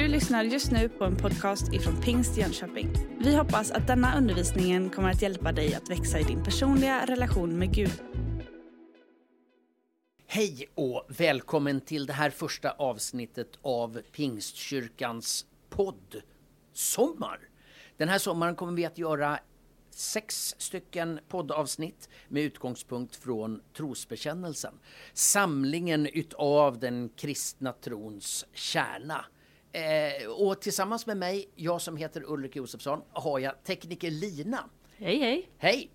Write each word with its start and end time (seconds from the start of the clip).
Du 0.00 0.08
lyssnar 0.08 0.44
just 0.44 0.70
nu 0.70 0.88
på 0.88 1.04
en 1.04 1.16
podcast 1.16 1.72
ifrån 1.72 2.00
Pingst 2.00 2.36
Jönköping. 2.36 2.92
Vi 3.18 3.36
hoppas 3.36 3.70
att 3.70 3.86
denna 3.86 4.18
undervisning 4.18 4.90
kommer 4.90 5.10
att 5.10 5.22
hjälpa 5.22 5.52
dig 5.52 5.74
att 5.74 5.90
växa 5.90 6.18
i 6.18 6.22
din 6.22 6.44
personliga 6.44 7.06
relation 7.06 7.58
med 7.58 7.74
Gud. 7.74 8.02
Hej 10.26 10.68
och 10.74 11.06
välkommen 11.08 11.80
till 11.80 12.06
det 12.06 12.12
här 12.12 12.30
första 12.30 12.70
avsnittet 12.70 13.48
av 13.62 14.00
Pingstkyrkans 14.12 15.46
podd 15.70 16.22
Sommar. 16.72 17.38
Den 17.96 18.08
här 18.08 18.18
sommaren 18.18 18.56
kommer 18.56 18.72
vi 18.72 18.84
att 18.84 18.98
göra 18.98 19.38
sex 19.90 20.54
stycken 20.58 21.20
poddavsnitt 21.28 22.08
med 22.28 22.42
utgångspunkt 22.42 23.16
från 23.16 23.60
trosbekännelsen. 23.76 24.74
Samlingen 25.12 26.06
utav 26.06 26.78
den 26.78 27.08
kristna 27.16 27.72
trons 27.72 28.46
kärna. 28.52 29.24
Eh, 29.72 30.26
och 30.30 30.60
tillsammans 30.60 31.06
med 31.06 31.16
mig, 31.16 31.48
jag 31.54 31.80
som 31.80 31.96
heter 31.96 32.22
Ulrik 32.26 32.56
Josefsson, 32.56 33.02
har 33.12 33.38
jag 33.38 33.64
tekniker 33.64 34.10
Lina. 34.10 34.70
Hej 34.96 35.18
hej! 35.18 35.50
Hej! 35.58 35.90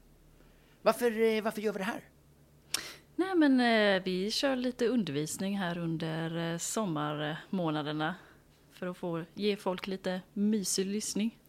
Varför, 0.82 1.22
eh, 1.22 1.44
varför 1.44 1.62
gör 1.62 1.74
vi 1.74 1.78
det 1.78 1.84
här? 1.84 2.02
Nej 3.16 3.36
men 3.36 3.60
eh, 3.60 4.04
vi 4.04 4.32
kör 4.32 4.56
lite 4.56 4.88
undervisning 4.88 5.58
här 5.58 5.78
under 5.78 6.54
eh, 6.54 6.58
sommarmånaderna 6.58 8.16
för 8.72 8.88
att 8.88 8.98
få 8.98 9.24
ge 9.34 9.58
folk 9.58 9.88
lite 9.88 10.22
mysig 10.34 10.86
lyssning 10.86 11.40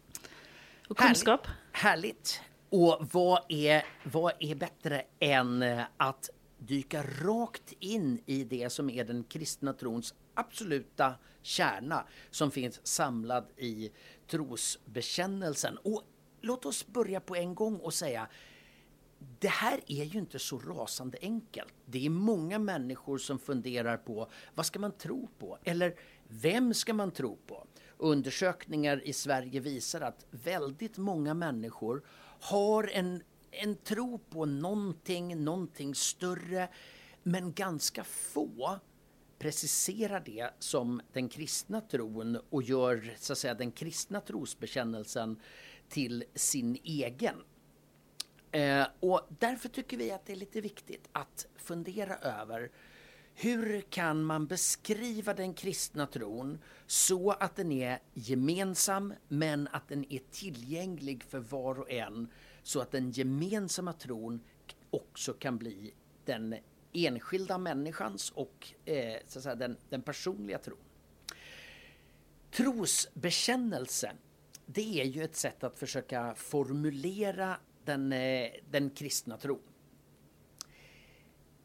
och 0.87 0.97
kunskap. 0.97 1.47
Härligt! 1.71 2.41
Och 2.69 3.07
vad 3.11 3.43
är, 3.49 3.85
vad 4.03 4.33
är 4.39 4.55
bättre 4.55 5.03
än 5.19 5.63
eh, 5.63 5.83
att 5.97 6.29
dyka 6.57 7.03
rakt 7.03 7.73
in 7.79 8.21
i 8.25 8.43
det 8.43 8.69
som 8.69 8.89
är 8.89 9.03
den 9.03 9.23
kristna 9.23 9.73
trons 9.73 10.13
absoluta 10.39 11.15
kärna 11.41 12.07
som 12.31 12.51
finns 12.51 12.87
samlad 12.87 13.45
i 13.57 13.91
trosbekännelsen. 14.27 15.77
Och 15.77 16.03
låt 16.41 16.65
oss 16.65 16.87
börja 16.87 17.19
på 17.19 17.35
en 17.35 17.55
gång 17.55 17.77
och 17.77 17.93
säga 17.93 18.27
det 19.39 19.47
här 19.47 19.79
är 19.87 20.03
ju 20.03 20.19
inte 20.19 20.39
så 20.39 20.59
rasande 20.59 21.17
enkelt. 21.21 21.73
Det 21.85 22.05
är 22.05 22.09
många 22.09 22.59
människor 22.59 23.17
som 23.17 23.39
funderar 23.39 23.97
på 23.97 24.29
vad 24.55 24.65
ska 24.65 24.79
man 24.79 24.91
tro 24.91 25.29
på? 25.39 25.57
Eller 25.63 25.95
vem 26.27 26.73
ska 26.73 26.93
man 26.93 27.11
tro 27.11 27.37
på? 27.47 27.67
Undersökningar 27.97 29.07
i 29.07 29.13
Sverige 29.13 29.59
visar 29.59 30.01
att 30.01 30.25
väldigt 30.29 30.97
många 30.97 31.33
människor 31.33 32.03
har 32.39 32.89
en, 32.93 33.23
en 33.51 33.75
tro 33.75 34.17
på 34.17 34.45
någonting, 34.45 35.43
någonting 35.43 35.95
större, 35.95 36.69
men 37.23 37.53
ganska 37.53 38.03
få 38.03 38.79
preciserar 39.39 40.19
det 40.25 40.49
som 40.59 41.01
den 41.13 41.29
kristna 41.29 41.81
tron 41.81 42.37
och 42.49 42.63
gör 42.63 43.15
så 43.17 43.33
att 43.33 43.39
säga 43.39 43.53
den 43.53 43.71
kristna 43.71 44.21
trosbekännelsen 44.21 45.39
till 45.89 46.23
sin 46.35 46.77
egen. 46.83 47.35
Eh, 48.51 48.87
och 48.99 49.27
därför 49.39 49.69
tycker 49.69 49.97
vi 49.97 50.11
att 50.11 50.25
det 50.25 50.33
är 50.33 50.37
lite 50.37 50.61
viktigt 50.61 51.09
att 51.11 51.47
fundera 51.55 52.15
över 52.15 52.71
hur 53.39 53.81
kan 53.81 54.23
man 54.23 54.47
beskriva 54.47 55.33
den 55.33 55.53
kristna 55.53 56.07
tron 56.07 56.59
så 56.87 57.31
att 57.31 57.55
den 57.55 57.71
är 57.71 57.99
gemensam 58.13 59.13
men 59.27 59.67
att 59.71 59.87
den 59.87 60.11
är 60.13 60.21
tillgänglig 60.31 61.23
för 61.23 61.39
var 61.39 61.79
och 61.79 61.91
en 61.91 62.27
så 62.63 62.79
att 62.79 62.91
den 62.91 63.11
gemensamma 63.11 63.93
tron 63.93 64.39
också 64.89 65.33
kan 65.33 65.57
bli 65.57 65.93
den 66.25 66.55
enskilda 67.05 67.57
människans 67.57 68.29
och 68.29 68.73
eh, 68.85 69.17
så 69.27 69.39
att 69.39 69.43
säga, 69.43 69.55
den, 69.55 69.77
den 69.89 70.01
personliga 70.01 70.57
tron. 70.57 70.77
Trosbekännelse, 72.51 74.11
det 74.65 75.01
är 75.01 75.05
ju 75.05 75.23
ett 75.23 75.35
sätt 75.35 75.63
att 75.63 75.79
försöka 75.79 76.35
formulera 76.35 77.57
den, 77.85 78.13
eh, 78.13 78.49
den 78.69 78.89
kristna 78.89 79.37
tron. 79.37 79.61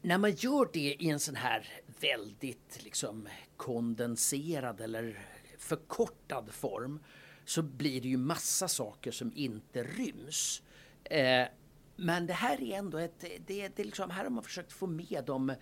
När 0.01 0.17
man 0.17 0.31
gör 0.31 0.69
det 0.73 0.95
i 0.99 1.09
en 1.09 1.19
sån 1.19 1.35
här 1.35 1.67
väldigt 1.99 2.83
liksom 2.83 3.27
kondenserad 3.57 4.81
eller 4.81 5.19
förkortad 5.57 6.49
form 6.51 6.99
så 7.45 7.61
blir 7.61 8.01
det 8.01 8.07
ju 8.07 8.17
massa 8.17 8.67
saker 8.67 9.11
som 9.11 9.31
inte 9.35 9.83
ryms. 9.83 10.61
Eh, 11.03 11.47
men 11.95 12.27
det 12.27 12.33
här 12.33 12.61
är 12.61 12.77
ändå 12.77 12.97
ett, 12.97 13.25
det, 13.45 13.67
det 13.75 13.83
liksom, 13.83 14.09
här 14.09 14.23
har 14.23 14.31
man 14.31 14.43
försökt 14.43 14.73
få 14.73 14.87
med 14.87 15.23
de, 15.25 15.55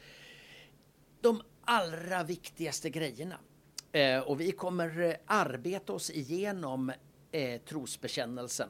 de 1.22 1.42
allra 1.62 2.24
viktigaste 2.24 2.90
grejerna. 2.90 3.40
Eh, 3.92 4.19
och 4.19 4.42
vi 4.42 4.52
kommer 4.52 5.02
eh, 5.02 5.16
arbeta 5.25 5.94
oss 5.94 6.09
igenom 6.09 6.92
eh, 7.31 7.62
trosbekännelsen 7.62 8.69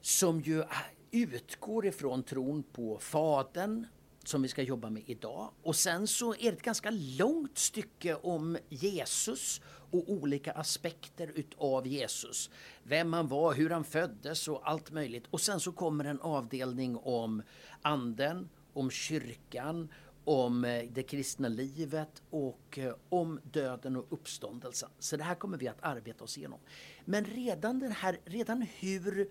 som 0.00 0.40
ju 0.40 0.64
utgår 1.10 1.86
ifrån 1.86 2.22
tron 2.22 2.62
på 2.62 2.98
Fadern 2.98 3.86
som 4.28 4.42
vi 4.42 4.48
ska 4.48 4.62
jobba 4.62 4.90
med 4.90 5.02
idag. 5.06 5.50
Och 5.62 5.76
sen 5.76 6.06
så 6.06 6.34
är 6.34 6.42
det 6.42 6.48
ett 6.48 6.62
ganska 6.62 6.90
långt 6.90 7.58
stycke 7.58 8.14
om 8.14 8.58
Jesus 8.68 9.60
och 9.90 10.10
olika 10.10 10.52
aspekter 10.52 11.32
utav 11.34 11.86
Jesus. 11.86 12.50
Vem 12.82 13.12
han 13.12 13.28
var, 13.28 13.54
hur 13.54 13.70
han 13.70 13.84
föddes 13.84 14.48
och 14.48 14.68
allt 14.70 14.90
möjligt. 14.90 15.24
Och 15.30 15.40
sen 15.40 15.60
så 15.60 15.72
kommer 15.72 16.04
en 16.04 16.20
avdelning 16.20 16.96
om 16.96 17.42
anden, 17.82 18.48
om 18.72 18.90
kyrkan, 18.90 19.88
om 20.24 20.64
eh, 20.64 20.84
det 20.90 21.02
kristna 21.02 21.48
livet 21.48 22.22
och 22.30 22.78
eh, 22.78 22.94
om 23.08 23.40
döden 23.52 23.96
och 23.96 24.06
uppståndelsen. 24.10 24.90
Så 24.98 25.16
det 25.16 25.24
här 25.24 25.34
kommer 25.34 25.58
vi 25.58 25.68
att 25.68 25.82
arbeta 25.82 26.24
oss 26.24 26.38
igenom. 26.38 26.60
Men 27.04 27.24
redan, 27.24 27.78
den 27.78 27.92
här, 27.92 28.18
redan 28.24 28.62
hur 28.62 29.30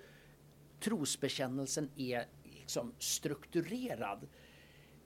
trosbekännelsen 0.80 1.90
är 1.96 2.26
liksom 2.44 2.94
strukturerad 3.00 4.28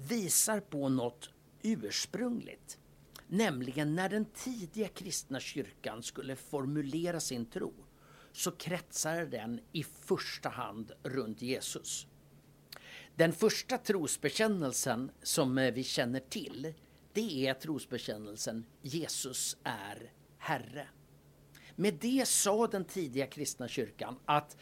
visar 0.07 0.59
på 0.59 0.89
något 0.89 1.29
ursprungligt. 1.61 2.77
Nämligen 3.27 3.95
när 3.95 4.09
den 4.09 4.25
tidiga 4.25 4.87
kristna 4.87 5.39
kyrkan 5.39 6.03
skulle 6.03 6.35
formulera 6.35 7.19
sin 7.19 7.45
tro 7.45 7.73
så 8.31 8.51
kretsade 8.51 9.25
den 9.25 9.59
i 9.71 9.83
första 9.83 10.49
hand 10.49 10.91
runt 11.03 11.41
Jesus. 11.41 12.07
Den 13.15 13.33
första 13.33 13.77
trosbekännelsen 13.77 15.11
som 15.23 15.57
eh, 15.57 15.73
vi 15.73 15.83
känner 15.83 16.19
till 16.19 16.73
det 17.13 17.47
är 17.47 17.53
trosbekännelsen 17.53 18.65
Jesus 18.81 19.57
är 19.63 20.11
Herre. 20.37 20.87
Med 21.75 21.93
det 21.93 22.27
sa 22.27 22.67
den 22.67 22.85
tidiga 22.85 23.27
kristna 23.27 23.67
kyrkan 23.67 24.19
att 24.25 24.57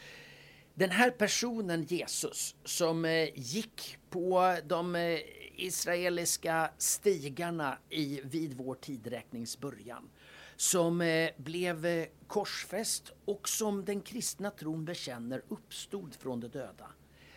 den 0.78 0.92
här 0.92 1.12
personen 1.12 1.84
Jesus 1.84 2.56
som 2.64 3.06
eh, 3.06 3.30
gick 3.36 3.98
på 4.10 4.58
de 4.66 4.96
eh, 4.96 5.20
israeliska 5.56 6.72
stigarna 6.78 7.78
i, 7.90 8.22
vid 8.24 8.58
vår 8.58 8.76
tidräknings 8.76 9.60
början 9.60 10.10
som 10.56 11.02
eh, 11.02 11.30
blev 11.38 12.06
korsfäst 12.28 13.12
och 13.26 13.50
som 13.50 13.86
den 13.86 14.02
kristna 14.02 14.52
tron 14.52 14.86
bekänner 14.86 15.42
uppstod 15.48 16.16
från 16.16 16.40
de 16.40 16.48
döda. 16.48 16.88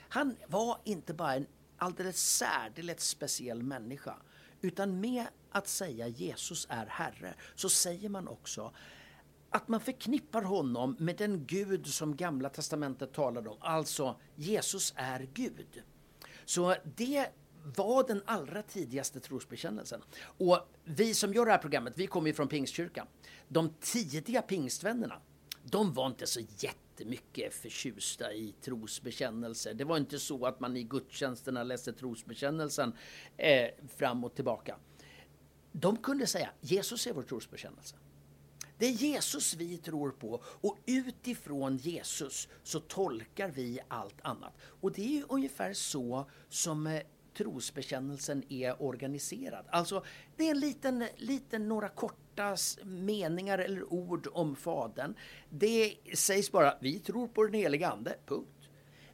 Han 0.08 0.36
var 0.46 0.78
inte 0.84 1.14
bara 1.14 1.34
en 1.34 1.46
alldeles 1.78 2.36
särdeles 2.36 3.00
speciell 3.00 3.62
människa 3.62 4.16
utan 4.60 5.00
med 5.00 5.26
att 5.50 5.68
säga 5.68 6.08
Jesus 6.08 6.66
är 6.70 6.86
Herre 6.86 7.34
så 7.54 7.68
säger 7.68 8.08
man 8.08 8.28
också 8.28 8.72
att 9.50 9.68
man 9.68 9.80
förknippar 9.80 10.42
honom 10.42 10.96
med 10.98 11.16
den 11.16 11.46
Gud 11.46 11.86
som 11.86 12.16
Gamla 12.16 12.48
Testamentet 12.48 13.12
talade 13.12 13.50
om. 13.50 13.56
Alltså, 13.60 14.16
Jesus 14.36 14.92
är 14.96 15.28
Gud. 15.34 15.82
Så 16.44 16.74
det 16.96 17.26
var 17.76 18.06
den 18.06 18.22
allra 18.24 18.62
tidigaste 18.62 19.20
trosbekännelsen. 19.20 20.02
Och 20.22 20.58
vi 20.84 21.14
som 21.14 21.34
gör 21.34 21.46
det 21.46 21.52
här 21.52 21.58
programmet, 21.58 21.92
vi 21.96 22.06
kommer 22.06 22.26
ju 22.26 22.34
från 22.34 22.48
Pingstkyrkan. 22.48 23.06
De 23.48 23.74
tidiga 23.80 24.42
pingstvännerna, 24.42 25.20
de 25.64 25.94
var 25.94 26.06
inte 26.06 26.26
så 26.26 26.40
jättemycket 26.58 27.54
förtjusta 27.54 28.32
i 28.32 28.54
trosbekännelser. 28.60 29.74
Det 29.74 29.84
var 29.84 29.96
inte 29.96 30.18
så 30.18 30.46
att 30.46 30.60
man 30.60 30.76
i 30.76 30.82
gudstjänsterna 30.82 31.62
läste 31.62 31.92
trosbekännelsen 31.92 32.92
eh, 33.36 33.68
fram 33.96 34.24
och 34.24 34.34
tillbaka. 34.34 34.76
De 35.72 35.96
kunde 35.96 36.26
säga 36.26 36.50
Jesus 36.60 37.06
är 37.06 37.12
vår 37.12 37.22
trosbekännelse. 37.22 37.96
Det 38.80 38.86
är 38.86 38.90
Jesus 38.90 39.54
vi 39.54 39.76
tror 39.76 40.10
på 40.10 40.42
och 40.44 40.78
utifrån 40.86 41.76
Jesus 41.76 42.48
så 42.62 42.80
tolkar 42.80 43.48
vi 43.48 43.80
allt 43.88 44.20
annat. 44.22 44.54
Och 44.62 44.92
det 44.92 45.02
är 45.02 45.08
ju 45.08 45.24
ungefär 45.28 45.72
så 45.72 46.30
som 46.48 46.86
eh, 46.86 47.02
trosbekännelsen 47.36 48.42
är 48.48 48.82
organiserad. 48.82 49.66
Alltså, 49.70 50.04
det 50.36 50.46
är 50.46 50.50
en 50.50 50.60
liten, 50.60 51.04
liten 51.16 51.68
några 51.68 51.88
korta 51.88 52.56
meningar 52.84 53.58
eller 53.58 53.92
ord 53.92 54.28
om 54.32 54.56
Fadern. 54.56 55.14
Det 55.50 55.96
sägs 56.14 56.52
bara, 56.52 56.78
vi 56.80 56.98
tror 56.98 57.28
på 57.28 57.44
den 57.44 57.54
heliga 57.54 57.90
Ande, 57.90 58.16
punkt. 58.26 58.68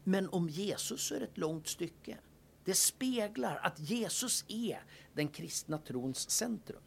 Men 0.05 0.29
om 0.29 0.49
Jesus 0.49 1.03
så 1.03 1.15
är 1.15 1.19
det 1.19 1.27
ett 1.27 1.39
långt 1.39 1.69
stycke. 1.69 2.19
Det 2.65 2.75
speglar 2.75 3.61
att 3.63 3.79
Jesus 3.79 4.45
är 4.49 4.85
den 5.15 5.29
kristna 5.29 5.79
trons 5.79 6.31
centrum. 6.31 6.83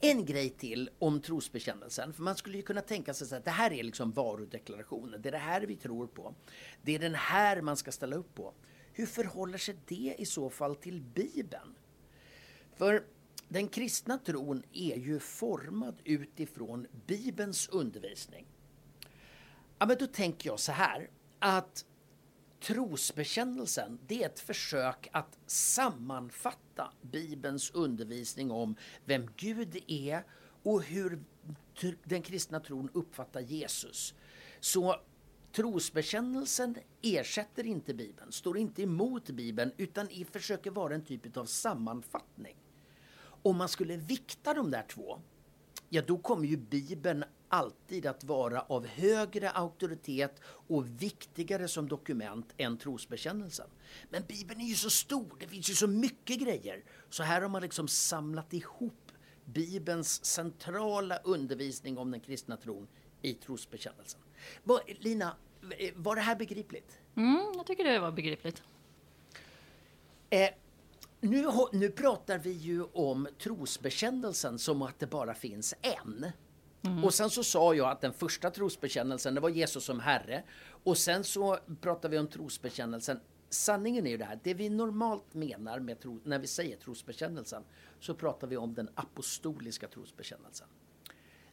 En 0.00 0.24
grej 0.24 0.50
till 0.50 0.90
om 0.98 1.20
trosbekännelsen. 1.20 2.12
För 2.12 2.22
man 2.22 2.36
skulle 2.36 2.56
ju 2.56 2.62
kunna 2.62 2.80
tänka 2.80 3.14
sig 3.14 3.38
att 3.38 3.44
det 3.44 3.50
här 3.50 3.72
är 3.72 3.82
liksom 3.82 4.12
varudeklarationen. 4.12 5.22
Det 5.22 5.28
är 5.28 5.32
det 5.32 5.38
här 5.38 5.60
vi 5.60 5.76
tror 5.76 6.06
på. 6.06 6.34
Det 6.82 6.94
är 6.94 6.98
den 6.98 7.14
här 7.14 7.62
man 7.62 7.76
ska 7.76 7.92
ställa 7.92 8.16
upp 8.16 8.34
på. 8.34 8.54
Hur 8.92 9.06
förhåller 9.06 9.58
sig 9.58 9.76
det 9.86 10.14
i 10.18 10.26
så 10.26 10.50
fall 10.50 10.76
till 10.76 11.02
Bibeln? 11.02 11.74
För 12.76 13.04
den 13.48 13.68
kristna 13.68 14.18
tron 14.18 14.62
är 14.72 14.96
ju 14.96 15.18
formad 15.18 15.94
utifrån 16.04 16.86
Bibelns 17.06 17.68
undervisning. 17.68 18.46
Ja, 19.78 19.86
men 19.86 19.96
då 19.98 20.06
tänker 20.06 20.50
jag 20.50 20.60
så 20.60 20.72
här 20.72 21.10
att 21.38 21.84
trosbekännelsen 22.66 23.98
det 24.06 24.22
är 24.22 24.26
ett 24.26 24.40
försök 24.40 25.08
att 25.12 25.38
sammanfatta 25.46 26.92
Bibelns 27.02 27.70
undervisning 27.70 28.50
om 28.50 28.76
vem 29.04 29.28
Gud 29.36 29.84
är 29.86 30.24
och 30.62 30.82
hur 30.82 31.24
den 32.04 32.22
kristna 32.22 32.60
tron 32.60 32.90
uppfattar 32.94 33.40
Jesus. 33.40 34.14
Så 34.60 34.96
trosbekännelsen 35.52 36.76
ersätter 37.02 37.66
inte 37.66 37.94
Bibeln, 37.94 38.32
står 38.32 38.58
inte 38.58 38.82
emot 38.82 39.30
Bibeln 39.30 39.72
utan 39.76 40.08
försöker 40.32 40.70
vara 40.70 40.94
en 40.94 41.04
typ 41.04 41.36
av 41.36 41.44
sammanfattning. 41.44 42.56
Om 43.42 43.56
man 43.56 43.68
skulle 43.68 43.96
vikta 43.96 44.54
de 44.54 44.70
där 44.70 44.84
två, 44.88 45.20
ja 45.88 46.02
då 46.06 46.18
kommer 46.18 46.46
ju 46.46 46.56
Bibeln 46.56 47.24
alltid 47.48 48.06
att 48.06 48.24
vara 48.24 48.60
av 48.60 48.86
högre 48.86 49.50
auktoritet 49.50 50.40
och 50.44 50.86
viktigare 51.02 51.68
som 51.68 51.88
dokument 51.88 52.54
än 52.56 52.78
trosbekännelsen. 52.78 53.66
Men 54.10 54.22
Bibeln 54.28 54.60
är 54.60 54.64
ju 54.64 54.74
så 54.74 54.90
stor, 54.90 55.36
det 55.40 55.46
finns 55.46 55.70
ju 55.70 55.74
så 55.74 55.86
mycket 55.86 56.38
grejer. 56.38 56.84
Så 57.10 57.22
här 57.22 57.40
har 57.42 57.48
man 57.48 57.62
liksom 57.62 57.88
samlat 57.88 58.52
ihop 58.52 59.12
Bibelns 59.44 60.24
centrala 60.24 61.16
undervisning 61.16 61.98
om 61.98 62.10
den 62.10 62.20
kristna 62.20 62.56
tron 62.56 62.88
i 63.22 63.34
trosbekännelsen. 63.34 64.20
Lina, 64.86 65.36
var 65.94 66.16
det 66.16 66.22
här 66.22 66.36
begripligt? 66.36 66.98
Mm, 67.16 67.52
jag 67.56 67.66
tycker 67.66 67.84
det 67.84 67.98
var 67.98 68.12
begripligt. 68.12 68.62
Eh, 70.30 70.50
nu, 71.20 71.46
nu 71.72 71.90
pratar 71.90 72.38
vi 72.38 72.50
ju 72.50 72.82
om 72.82 73.28
trosbekännelsen 73.42 74.58
som 74.58 74.82
att 74.82 74.98
det 74.98 75.06
bara 75.06 75.34
finns 75.34 75.74
en. 75.82 76.26
Mm. 76.86 77.04
Och 77.04 77.14
sen 77.14 77.30
så 77.30 77.44
sa 77.44 77.74
jag 77.74 77.88
att 77.88 78.00
den 78.00 78.12
första 78.12 78.50
trosbekännelsen, 78.50 79.34
det 79.34 79.40
var 79.40 79.48
Jesus 79.48 79.84
som 79.84 80.00
Herre. 80.00 80.42
Och 80.84 80.98
sen 80.98 81.24
så 81.24 81.58
pratar 81.80 82.08
vi 82.08 82.18
om 82.18 82.26
trosbekännelsen. 82.26 83.20
Sanningen 83.48 84.06
är 84.06 84.10
ju 84.10 84.16
det 84.16 84.24
här, 84.24 84.40
det 84.42 84.54
vi 84.54 84.68
normalt 84.68 85.34
menar 85.34 85.80
med 85.80 86.00
tro, 86.00 86.20
när 86.24 86.38
vi 86.38 86.46
säger 86.46 86.76
trosbekännelsen, 86.76 87.62
så 88.00 88.14
pratar 88.14 88.46
vi 88.46 88.56
om 88.56 88.74
den 88.74 88.88
apostoliska 88.94 89.88
trosbekännelsen. 89.88 90.66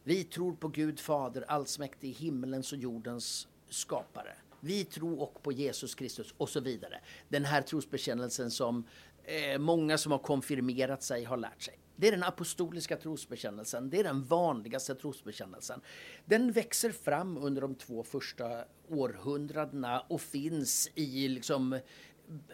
Vi 0.02 0.24
tror 0.24 0.52
på 0.52 0.68
Gud 0.68 1.00
Fader, 1.00 1.44
allsmäktig, 1.48 2.12
himmelens 2.12 2.72
och 2.72 2.78
jordens 2.78 3.48
skapare. 3.68 4.36
Vi 4.60 4.84
tror 4.84 5.20
och 5.20 5.42
på 5.42 5.52
Jesus 5.52 5.94
Kristus 5.94 6.34
och 6.36 6.48
så 6.48 6.60
vidare. 6.60 7.00
Den 7.28 7.44
här 7.44 7.62
trosbekännelsen 7.62 8.50
som 8.50 8.84
eh, 9.24 9.58
många 9.58 9.98
som 9.98 10.12
har 10.12 10.18
konfirmerat 10.18 11.02
sig 11.02 11.24
har 11.24 11.36
lärt 11.36 11.62
sig. 11.62 11.78
Det 11.96 12.08
är 12.08 12.12
den 12.12 12.22
apostoliska 12.22 12.96
trosbekännelsen. 12.96 13.90
Det 13.90 14.00
är 14.00 14.04
den 14.04 14.24
vanligaste 14.24 14.94
trosbekännelsen. 14.94 15.80
Den 16.24 16.52
växer 16.52 16.90
fram 16.90 17.36
under 17.36 17.62
de 17.62 17.74
två 17.74 18.02
första 18.02 18.64
århundradena 18.88 20.00
och 20.00 20.20
finns 20.20 20.90
i 20.94 21.28
liksom 21.28 21.78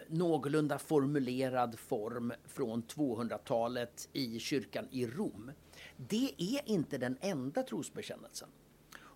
någorlunda 0.07 0.79
formulerad 0.79 1.79
form 1.79 2.33
från 2.45 2.83
200-talet 2.83 4.09
i 4.13 4.39
kyrkan 4.39 4.87
i 4.91 5.07
Rom. 5.07 5.51
Det 5.97 6.31
är 6.37 6.69
inte 6.69 6.97
den 6.97 7.17
enda 7.21 7.63
trosbekännelsen. 7.63 8.49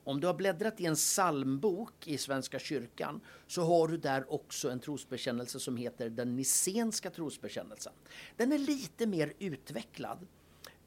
Om 0.06 0.20
du 0.20 0.28
har 0.28 0.34
bläddrat 0.34 0.80
i 0.80 0.86
en 0.86 0.96
psalmbok 0.96 2.08
i 2.08 2.18
Svenska 2.18 2.60
kyrkan 2.60 3.22
så 3.48 3.62
har 3.62 3.88
du 3.88 3.98
där 3.98 4.34
också 4.34 4.70
en 4.70 4.80
trosbekännelse 4.80 5.60
som 5.60 5.78
heter 5.78 6.10
den 6.10 6.36
Nicenska 6.36 7.10
trosbekännelsen. 7.10 7.94
Den 8.38 8.52
är 8.52 8.58
lite 8.58 9.06
mer 9.06 9.34
utvecklad. 9.40 10.28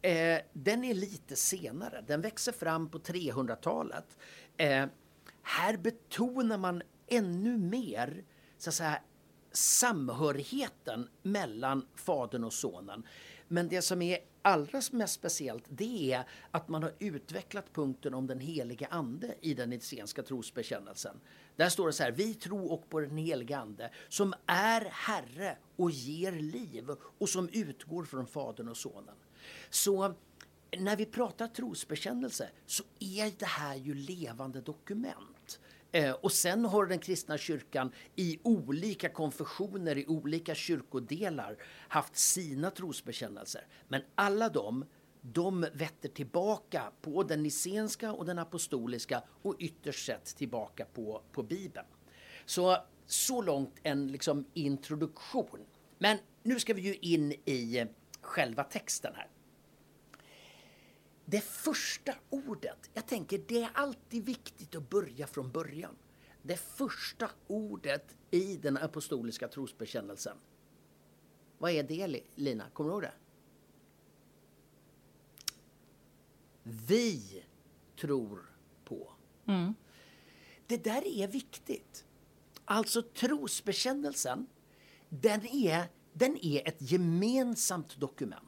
Eh, 0.02 0.38
den 0.52 0.84
är 0.84 0.94
lite 0.94 1.36
senare. 1.36 2.04
Den 2.06 2.20
växer 2.20 2.52
fram 2.52 2.90
på 2.90 2.98
300-talet. 2.98 4.18
Eh, 4.56 4.86
här 5.42 5.76
betonar 5.76 6.58
man 6.58 6.82
ännu 7.06 7.58
mer 7.58 8.24
så 8.58 8.70
att 8.70 8.74
säga, 8.74 8.98
samhörigheten 9.52 11.08
mellan 11.22 11.86
Fadern 11.94 12.44
och 12.44 12.52
Sonen. 12.52 13.02
Men 13.48 13.68
det 13.68 13.82
som 13.82 14.02
är 14.02 14.18
allra 14.42 14.80
mest 14.92 15.14
speciellt 15.14 15.64
det 15.68 16.12
är 16.12 16.24
att 16.50 16.68
man 16.68 16.82
har 16.82 16.92
utvecklat 16.98 17.72
punkten 17.72 18.14
om 18.14 18.26
den 18.26 18.40
helige 18.40 18.86
ande 18.86 19.34
i 19.40 19.54
den 19.54 19.70
nicentiska 19.70 20.22
trosbekännelsen. 20.22 21.20
Där 21.56 21.68
står 21.68 21.86
det 21.86 21.92
så 21.92 22.02
här, 22.02 22.12
vi 22.12 22.34
tror 22.34 22.72
och 22.72 22.88
på 22.88 23.00
den 23.00 23.16
helige 23.16 23.58
ande 23.58 23.90
som 24.08 24.34
är 24.46 24.80
Herre 24.80 25.56
och 25.76 25.90
ger 25.90 26.32
liv 26.32 26.90
och 27.18 27.28
som 27.28 27.48
utgår 27.52 28.04
från 28.04 28.26
Fadern 28.26 28.68
och 28.68 28.76
Sonen. 28.76 29.14
Så 29.70 30.14
när 30.78 30.96
vi 30.96 31.06
pratar 31.06 31.48
trosbekännelse 31.48 32.50
så 32.66 32.84
är 32.98 33.32
det 33.38 33.46
här 33.46 33.76
ju 33.76 33.94
levande 33.94 34.60
dokument. 34.60 35.37
Eh, 35.92 36.10
och 36.10 36.32
sen 36.32 36.64
har 36.64 36.86
den 36.86 36.98
kristna 36.98 37.38
kyrkan 37.38 37.92
i 38.16 38.38
olika 38.42 39.08
konfessioner, 39.08 39.98
i 39.98 40.06
olika 40.06 40.54
kyrkodelar 40.54 41.56
haft 41.88 42.16
sina 42.16 42.70
trosbekännelser. 42.70 43.66
Men 43.88 44.02
alla 44.14 44.48
de, 44.48 44.84
de 45.20 45.66
vetter 45.72 46.08
tillbaka 46.08 46.92
på 47.00 47.22
den 47.22 47.42
nicenska 47.42 48.12
och 48.12 48.24
den 48.24 48.38
apostoliska 48.38 49.22
och 49.42 49.56
ytterst 49.58 50.06
sett 50.06 50.24
tillbaka 50.24 50.84
på, 50.84 51.22
på 51.32 51.42
Bibeln. 51.42 51.86
Så, 52.44 52.76
så 53.06 53.42
långt 53.42 53.74
en 53.82 54.08
liksom 54.08 54.44
introduktion. 54.54 55.60
Men 55.98 56.18
nu 56.42 56.60
ska 56.60 56.74
vi 56.74 56.82
ju 56.82 56.94
in 56.94 57.32
i 57.32 57.86
själva 58.20 58.64
texten 58.64 59.12
här. 59.16 59.28
Det 61.30 61.40
första 61.40 62.14
ordet, 62.30 62.90
jag 62.94 63.06
tänker 63.06 63.38
det 63.48 63.62
är 63.62 63.70
alltid 63.74 64.24
viktigt 64.24 64.76
att 64.76 64.90
börja 64.90 65.26
från 65.26 65.50
början. 65.50 65.96
Det 66.42 66.56
första 66.56 67.30
ordet 67.46 68.16
i 68.30 68.56
den 68.56 68.76
apostoliska 68.76 69.48
trosbekännelsen. 69.48 70.36
Vad 71.58 71.70
är 71.70 71.82
det 71.82 72.22
Lina? 72.34 72.70
Kommer 72.70 72.90
du 72.90 72.94
ihåg 72.94 73.02
det? 73.02 73.12
Vi 76.62 77.44
tror 78.00 78.50
på. 78.84 79.12
Mm. 79.46 79.74
Det 80.66 80.84
där 80.84 81.06
är 81.06 81.28
viktigt. 81.28 82.04
Alltså 82.64 83.02
trosbekännelsen, 83.02 84.46
den 85.08 85.46
är, 85.46 85.84
den 86.12 86.44
är 86.44 86.68
ett 86.68 86.90
gemensamt 86.90 87.96
dokument. 87.96 88.47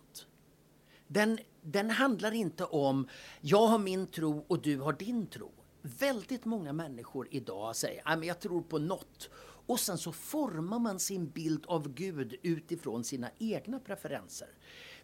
Den 1.12 1.38
den 1.62 1.90
handlar 1.90 2.32
inte 2.32 2.64
om 2.64 3.08
jag 3.40 3.66
har 3.66 3.78
min 3.78 4.06
tro 4.06 4.44
och 4.48 4.62
du 4.62 4.78
har 4.78 4.92
din 4.92 5.26
tro. 5.26 5.52
Väldigt 5.82 6.44
många 6.44 6.72
människor 6.72 7.28
idag 7.30 7.76
säger 7.76 8.02
att 8.04 8.26
jag 8.26 8.40
tror 8.40 8.62
på 8.62 8.78
något 8.78 9.30
och 9.66 9.80
sen 9.80 9.98
så 9.98 10.12
formar 10.12 10.78
man 10.78 10.98
sin 10.98 11.30
bild 11.30 11.66
av 11.66 11.94
Gud 11.94 12.34
utifrån 12.42 13.04
sina 13.04 13.30
egna 13.38 13.80
preferenser. 13.80 14.48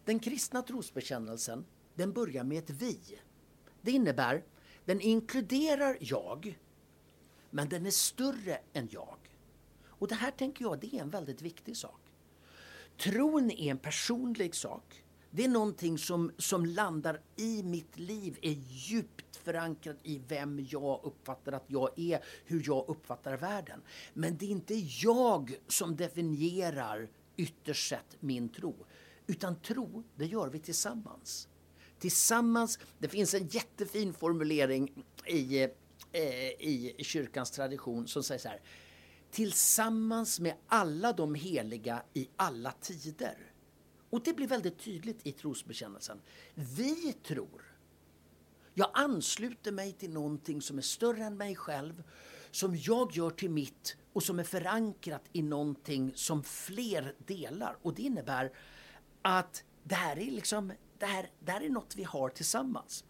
Den 0.05 0.19
kristna 0.19 0.61
trosbekännelsen 0.61 1.65
den 1.95 2.13
börjar 2.13 2.43
med 2.43 2.57
ett 2.57 2.69
vi. 2.69 2.99
Det 3.81 3.91
innebär 3.91 4.43
den 4.85 5.01
inkluderar 5.01 5.97
jag 5.99 6.59
men 7.49 7.69
den 7.69 7.85
är 7.85 7.91
större 7.91 8.59
än 8.73 8.87
jag. 8.91 9.17
Och 9.85 10.07
det 10.07 10.15
här 10.15 10.31
tänker 10.31 10.65
jag 10.65 10.79
det 10.79 10.95
är 10.95 11.01
en 11.01 11.09
väldigt 11.09 11.41
viktig 11.41 11.77
sak. 11.77 12.01
Tron 12.97 13.51
är 13.51 13.71
en 13.71 13.77
personlig 13.77 14.55
sak. 14.55 15.03
Det 15.37 15.43
är 15.43 15.47
någonting 15.47 15.97
som, 15.97 16.31
som 16.37 16.65
landar 16.65 17.21
i 17.35 17.63
mitt 17.63 17.99
liv, 17.99 18.37
är 18.41 18.55
djupt 18.67 19.35
förankrat 19.35 19.97
i 20.03 20.21
vem 20.27 20.67
jag 20.69 20.99
uppfattar 21.03 21.51
att 21.51 21.63
jag 21.67 21.99
är, 21.99 22.23
hur 22.45 22.63
jag 22.65 22.85
uppfattar 22.87 23.37
världen. 23.37 23.81
Men 24.13 24.37
det 24.37 24.45
är 24.45 24.49
inte 24.49 24.73
jag 25.03 25.55
som 25.67 25.95
definierar 25.95 27.09
ytterst 27.35 27.89
sett 27.89 28.17
min 28.19 28.49
tro. 28.49 28.75
Utan 29.27 29.55
tro, 29.55 30.03
det 30.15 30.25
gör 30.25 30.49
vi 30.49 30.59
tillsammans. 30.59 31.47
Tillsammans, 31.99 32.79
det 32.97 33.07
finns 33.07 33.33
en 33.33 33.47
jättefin 33.47 34.13
formulering 34.13 35.03
i, 35.25 35.63
eh, 35.63 35.71
i 36.59 36.95
kyrkans 36.99 37.51
tradition 37.51 38.07
som 38.07 38.23
säger 38.23 38.39
så 38.39 38.47
här. 38.47 38.61
Tillsammans 39.31 40.39
med 40.39 40.55
alla 40.67 41.13
de 41.13 41.35
heliga 41.35 42.03
i 42.13 42.29
alla 42.35 42.71
tider. 42.71 43.46
Och 44.17 44.23
det 44.23 44.33
blir 44.33 44.47
väldigt 44.47 44.79
tydligt 44.79 45.27
i 45.27 45.31
trosbekännelsen. 45.31 46.21
Vi 46.53 47.13
tror. 47.13 47.77
Jag 48.73 48.89
ansluter 48.93 49.71
mig 49.71 49.93
till 49.93 50.13
någonting 50.13 50.61
som 50.61 50.77
är 50.77 50.81
större 50.81 51.23
än 51.23 51.37
mig 51.37 51.55
själv, 51.55 52.03
som 52.51 52.75
jag 52.75 53.11
gör 53.11 53.29
till 53.29 53.49
mitt 53.49 53.97
och 54.13 54.23
som 54.23 54.39
är 54.39 54.43
förankrat 54.43 55.21
i 55.33 55.41
någonting 55.41 56.11
som 56.15 56.43
fler 56.43 57.15
delar. 57.25 57.77
Och 57.81 57.93
det 57.93 58.01
innebär 58.01 58.51
att 59.21 59.63
det 59.83 59.95
här 59.95 60.19
är 60.19 60.31
liksom 60.31 60.73
det 60.97 61.05
här, 61.05 61.29
det 61.39 61.51
här 61.51 61.61
är 61.61 61.69
något 61.69 61.95
vi 61.95 62.03
har 62.03 62.29
tillsammans. 62.29 63.03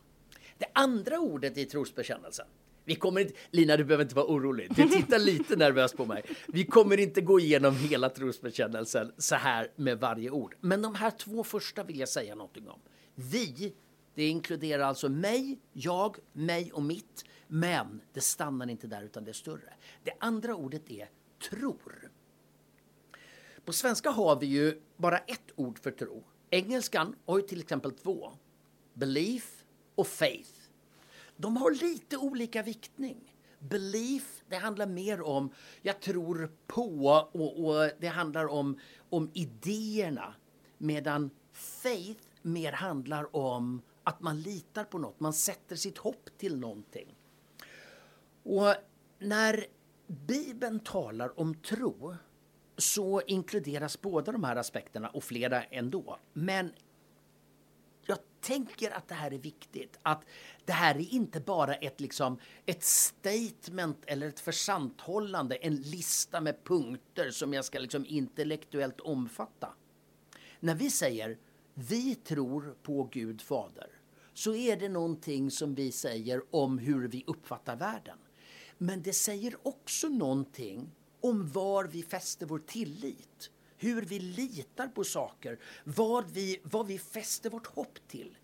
Det 0.58 0.68
andra 0.74 1.20
ordet 1.20 1.58
i 1.58 1.66
trosbekännelsen. 1.66 2.48
Vi 2.88 2.96
kommer 2.96 3.22
inte, 3.22 3.34
Lina, 3.52 3.78
du 3.78 3.84
behöver 3.84 4.04
inte 4.04 4.16
vara 4.16 4.26
orolig. 4.26 4.76
Du 4.76 4.90
tittar 4.90 5.20
lite 5.20 5.56
nervöst 5.56 5.98
på 5.98 6.06
mig. 6.06 6.24
Vi 6.48 6.66
kommer 6.66 7.00
inte 7.00 7.22
gå 7.22 7.40
igenom 7.40 7.76
hela 7.76 8.10
trosbekännelsen 8.10 9.12
så 9.18 9.36
här 9.36 9.72
med 9.76 10.00
varje 10.00 10.30
ord. 10.30 10.56
Men 10.62 10.82
de 10.82 10.96
här 10.96 11.12
två 11.12 11.44
första 11.44 11.84
vill 11.84 12.00
jag 12.00 12.10
säga 12.10 12.36
någonting 12.36 12.70
om. 12.70 12.80
Vi, 13.16 13.74
det 14.16 14.28
inkluderar 14.28 14.84
alltså 14.84 15.10
mig, 15.10 15.60
jag, 15.74 16.18
mig 16.34 16.72
och 16.72 16.84
mitt. 16.84 17.26
Men 17.48 18.02
det 18.14 18.22
stannar 18.22 18.70
inte 18.70 18.88
där 18.88 19.04
utan 19.04 19.24
det 19.24 19.32
är 19.32 19.34
större. 19.34 19.74
Det 20.04 20.14
andra 20.20 20.56
ordet 20.56 20.92
är 20.92 21.10
tror. 21.50 22.12
På 23.66 23.74
svenska 23.74 24.10
har 24.10 24.40
vi 24.40 24.48
ju 24.48 24.82
bara 24.98 25.18
ett 25.18 25.52
ord 25.56 25.80
för 25.80 25.92
tro. 25.92 26.24
Engelskan 26.50 27.16
har 27.26 27.38
ju 27.38 27.48
till 27.48 27.62
exempel 27.62 27.92
två. 27.92 28.32
Belief 28.94 29.64
och 29.96 30.08
faith. 30.08 30.57
De 31.38 31.58
har 31.58 31.72
lite 31.72 32.18
olika 32.18 32.64
viktning. 32.64 33.34
Belief, 33.60 34.44
det 34.50 34.56
handlar 34.56 34.88
mer 34.88 35.22
om 35.22 35.50
jag 35.82 36.00
tror 36.00 36.52
på 36.68 37.06
och, 37.32 37.66
och 37.66 37.90
det 38.00 38.08
handlar 38.08 38.48
om, 38.48 38.80
om 39.10 39.32
idéerna. 39.34 40.34
Medan 40.78 41.30
faith 41.52 42.24
mer 42.42 42.72
handlar 42.72 43.36
om 43.36 43.82
att 44.04 44.22
man 44.22 44.42
litar 44.42 44.84
på 44.84 44.98
något, 44.98 45.20
man 45.20 45.34
sätter 45.34 45.76
sitt 45.76 45.98
hopp 45.98 46.30
till 46.38 46.58
någonting. 46.58 47.16
Och 48.44 48.76
när 49.20 49.66
Bibeln 50.08 50.80
talar 50.80 51.40
om 51.40 51.56
tro 51.56 52.16
så 52.78 53.22
inkluderas 53.22 54.02
båda 54.02 54.32
de 54.32 54.44
här 54.44 54.56
aspekterna 54.56 55.10
och 55.10 55.24
flera 55.24 55.64
ändå. 55.64 56.18
Men 56.34 56.72
tänker 58.48 58.92
att 58.92 59.08
det 59.08 59.16
här 59.16 59.34
är 59.34 59.38
viktigt. 59.38 60.00
Att 60.02 60.26
det 60.66 60.74
här 60.74 60.96
är 60.96 61.14
inte 61.14 61.40
bara 61.40 61.76
ett, 61.76 62.00
liksom, 62.02 62.40
ett 62.66 62.84
statement 62.84 64.06
eller 64.06 64.28
ett 64.28 64.40
försanthållande, 64.40 65.56
en 65.56 65.76
lista 65.76 66.42
med 66.42 66.64
punkter 66.64 67.32
som 67.32 67.54
jag 67.54 67.66
ska 67.66 67.80
liksom 67.80 68.06
intellektuellt 68.06 69.00
omfatta. 69.00 69.74
När 70.60 70.76
vi 70.76 70.90
säger 70.90 71.38
vi 71.74 72.16
tror 72.16 72.76
på 72.84 73.04
Gud 73.12 73.42
Fader 73.42 73.90
så 74.34 74.56
är 74.56 74.78
det 74.78 74.90
någonting 74.90 75.52
som 75.52 75.76
vi 75.76 75.92
säger 75.92 76.42
om 76.52 76.78
hur 76.78 77.08
vi 77.08 77.24
uppfattar 77.28 77.76
världen. 77.76 78.18
Men 78.78 79.02
det 79.02 79.14
säger 79.14 79.68
också 79.68 80.08
någonting 80.08 80.92
om 81.22 81.52
var 81.52 81.86
vi 81.86 82.04
fäster 82.04 82.46
vår 82.46 82.60
tillit. 82.60 83.52
Hur 83.78 84.02
vi 84.02 84.20
litar 84.20 84.88
på 84.88 85.04
saker, 85.04 85.60
vad 85.84 86.32
vi, 86.32 86.60
vad 86.64 86.88
vi 86.88 87.00
fäster 87.00 87.50
vårt 87.50 87.68
hopp 87.68 88.00
till. 88.08 88.38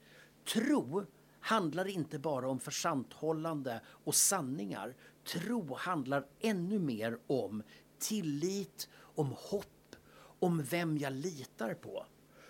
Tro 0.54 1.06
handlar 1.40 1.88
inte 1.88 2.20
bara 2.20 2.50
om 2.50 2.60
försanthållande 2.60 3.82
och 3.88 4.16
sanningar. 4.16 4.96
Tro 5.24 5.75
handlar 5.75 6.25
ännu 6.40 6.80
mer 6.80 7.20
om 7.28 7.63
tillit, 8.00 8.90
om 8.96 9.36
hopp, 9.38 9.96
om 10.40 10.63
vem 10.63 10.98
jag 10.98 11.13
litar 11.13 11.74
på. 11.74 12.06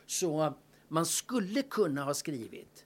Så 0.05 0.53
man 0.87 1.05
skulle 1.05 1.61
kunna 1.61 2.03
ha 2.03 2.13
skrivit 2.13 2.85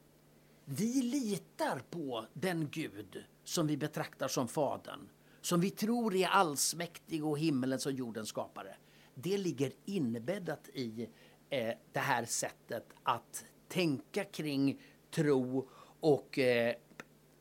Vi 0.65 1.01
litar 1.01 1.81
på 1.89 2.25
den 2.33 2.69
Gud 2.69 3.23
som 3.43 3.67
vi 3.67 3.77
betraktar 3.77 4.27
som 4.27 4.47
Fadern, 4.47 5.09
som 5.41 5.61
vi 5.61 5.69
tror 5.69 6.15
är 6.15 6.27
allsmäktig 6.27 7.25
och 7.25 7.39
himmelens 7.39 7.85
och 7.85 7.91
jordens 7.91 8.29
skapare. 8.29 8.75
Det 9.21 9.37
ligger 9.37 9.71
inbäddat 9.85 10.69
i 10.73 11.09
eh, 11.49 11.73
det 11.91 11.99
här 11.99 12.25
sättet 12.25 12.93
att 13.03 13.45
tänka 13.67 14.23
kring 14.23 14.81
tro 15.11 15.69
och 15.99 16.39
eh, 16.39 16.75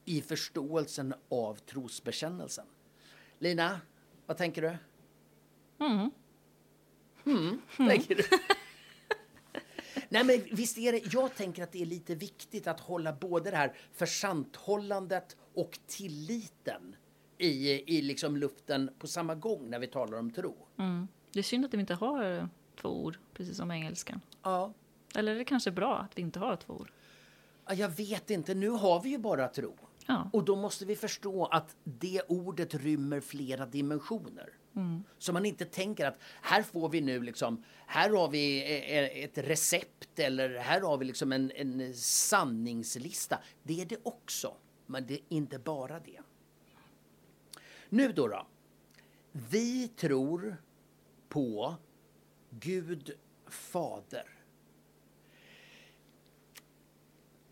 i 0.04 0.22
förståelsen 0.22 1.14
av 1.28 1.54
trosbekännelsen. 1.54 2.66
Lina, 3.38 3.80
vad 4.26 4.36
tänker 4.36 4.62
du? 4.62 4.76
Mm. 5.84 6.10
Mm, 7.26 7.60
tänker 7.76 8.14
du? 8.14 8.22
Nej, 10.08 10.24
men 10.24 10.56
visst 10.56 10.78
är 10.78 10.92
det, 10.92 11.12
jag 11.12 11.34
tänker 11.34 11.62
att 11.62 11.72
det 11.72 11.82
är 11.82 11.86
lite 11.86 12.14
viktigt 12.14 12.66
att 12.66 12.80
hålla 12.80 13.12
både 13.12 13.50
det 13.50 13.56
här 13.56 13.76
försanthållandet 13.92 15.36
och 15.54 15.78
tilliten 15.86 16.96
i, 17.38 17.70
i 17.96 18.02
liksom 18.02 18.36
luften 18.36 18.90
på 18.98 19.06
samma 19.06 19.34
gång 19.34 19.70
när 19.70 19.78
vi 19.78 19.86
talar 19.86 20.18
om 20.18 20.30
tro. 20.30 20.66
Mm. 20.78 21.08
Det 21.36 21.40
är 21.40 21.42
synd 21.42 21.64
att 21.64 21.74
vi 21.74 21.80
inte 21.80 21.94
har 21.94 22.48
två 22.80 23.04
ord, 23.04 23.18
precis 23.34 23.56
som 23.56 23.70
engelskan. 23.70 24.20
Ja. 24.42 24.72
Eller 25.14 25.32
är 25.32 25.38
det 25.38 25.44
kanske 25.44 25.70
bra 25.70 25.98
att 25.98 26.18
vi 26.18 26.22
inte 26.22 26.38
har 26.38 26.56
två 26.56 26.72
ord? 26.72 26.92
Ja, 27.66 27.74
Jag 27.74 27.88
vet 27.88 28.30
inte, 28.30 28.54
nu 28.54 28.68
har 28.68 29.00
vi 29.02 29.08
ju 29.08 29.18
bara 29.18 29.48
tro. 29.48 29.76
Ja. 30.06 30.30
Och 30.32 30.44
då 30.44 30.56
måste 30.56 30.84
vi 30.84 30.96
förstå 30.96 31.44
att 31.46 31.76
det 31.84 32.22
ordet 32.28 32.74
rymmer 32.74 33.20
flera 33.20 33.66
dimensioner. 33.66 34.48
Så 35.18 35.32
man 35.32 35.46
inte 35.46 35.64
tänker 35.64 36.06
att 36.06 36.18
här 36.42 36.62
får 36.62 36.88
vi 36.88 37.00
nu 37.00 37.22
liksom, 37.22 37.64
här 37.86 38.10
har 38.10 38.28
vi 38.28 38.58
e- 38.58 38.98
e- 38.98 39.24
ett 39.24 39.38
recept 39.38 40.18
eller 40.18 40.58
här 40.58 40.80
har 40.80 40.98
vi 40.98 41.04
liksom 41.04 41.32
en, 41.32 41.52
en 41.54 41.94
sanningslista. 41.94 43.38
Det 43.62 43.80
är 43.80 43.86
det 43.86 43.98
också, 44.02 44.54
men 44.86 45.06
det 45.06 45.14
är 45.14 45.20
inte 45.28 45.58
bara 45.58 46.00
det. 46.00 46.20
Nu 47.88 48.12
då 48.12 48.28
då. 48.28 48.46
Vi 49.32 49.88
tror 49.88 50.56
på 51.28 51.74
Gud 52.50 53.10
Fader. 53.46 54.36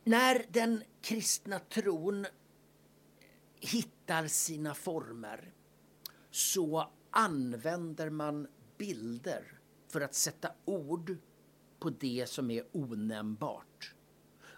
När 0.04 0.44
den 0.48 0.82
kristna 1.00 1.58
tron 1.58 2.26
hittar 3.60 4.26
sina 4.26 4.74
former 4.74 5.52
så 6.30 6.90
använder 7.10 8.10
man 8.10 8.46
bilder 8.78 9.60
för 9.88 10.00
att 10.00 10.14
sätta 10.14 10.52
ord 10.64 11.16
på 11.78 11.90
det 11.90 12.28
som 12.28 12.50
är 12.50 12.64
onämnbart. 12.72 13.94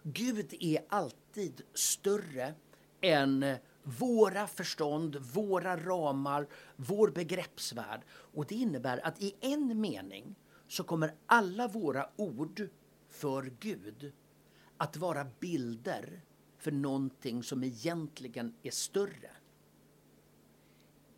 Gud 0.02 0.54
är 0.60 0.84
alltid 0.88 1.62
större 1.74 2.54
än 3.00 3.56
våra 3.86 4.46
förstånd, 4.46 5.16
våra 5.16 5.76
ramar, 5.76 6.46
vår 6.76 7.10
begreppsvärld. 7.10 8.00
Och 8.08 8.46
det 8.46 8.54
innebär 8.54 9.06
att 9.06 9.22
i 9.22 9.34
en 9.40 9.80
mening 9.80 10.34
så 10.68 10.84
kommer 10.84 11.14
alla 11.26 11.68
våra 11.68 12.10
ord 12.16 12.68
för 13.08 13.52
Gud 13.60 14.12
att 14.76 14.96
vara 14.96 15.26
bilder 15.40 16.22
för 16.58 16.72
någonting 16.72 17.42
som 17.42 17.64
egentligen 17.64 18.54
är 18.62 18.70
större. 18.70 19.30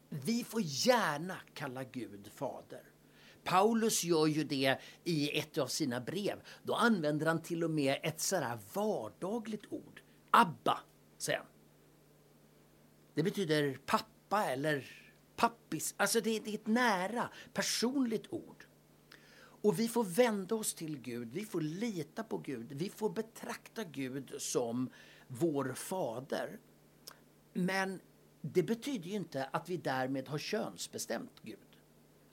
Vi 0.08 0.44
får 0.44 0.62
gärna 0.64 1.36
kalla 1.54 1.84
Gud 1.84 2.30
fader. 2.34 2.82
Paulus 3.44 4.04
gör 4.04 4.26
ju 4.26 4.44
det 4.44 4.78
i 5.04 5.38
ett 5.38 5.58
av 5.58 5.66
sina 5.66 6.00
brev. 6.00 6.42
Då 6.62 6.74
använder 6.74 7.26
han 7.26 7.42
till 7.42 7.64
och 7.64 7.70
med 7.70 7.98
ett 8.02 8.20
sådär 8.20 8.58
vardagligt 8.74 9.66
ord. 9.70 10.02
Abba, 10.30 10.80
säger 11.18 11.38
han. 11.38 11.48
Det 13.18 13.24
betyder 13.24 13.78
pappa 13.86 14.44
eller 14.44 14.84
pappis. 15.36 15.94
Alltså 15.96 16.20
det, 16.20 16.40
det 16.40 16.50
är 16.50 16.54
ett 16.54 16.66
nära, 16.66 17.30
personligt 17.52 18.26
ord. 18.32 18.64
Och 19.38 19.78
vi 19.78 19.88
får 19.88 20.04
vända 20.04 20.54
oss 20.54 20.74
till 20.74 20.98
Gud, 20.98 21.32
vi 21.32 21.44
får 21.44 21.60
lita 21.60 22.24
på 22.24 22.38
Gud, 22.38 22.72
vi 22.72 22.88
får 22.88 23.10
betrakta 23.10 23.84
Gud 23.84 24.34
som 24.38 24.90
vår 25.26 25.72
fader. 25.72 26.58
Men 27.52 28.00
det 28.40 28.62
betyder 28.62 29.08
ju 29.08 29.14
inte 29.14 29.44
att 29.44 29.68
vi 29.68 29.76
därmed 29.76 30.28
har 30.28 30.38
könsbestämt 30.38 31.40
Gud. 31.42 31.67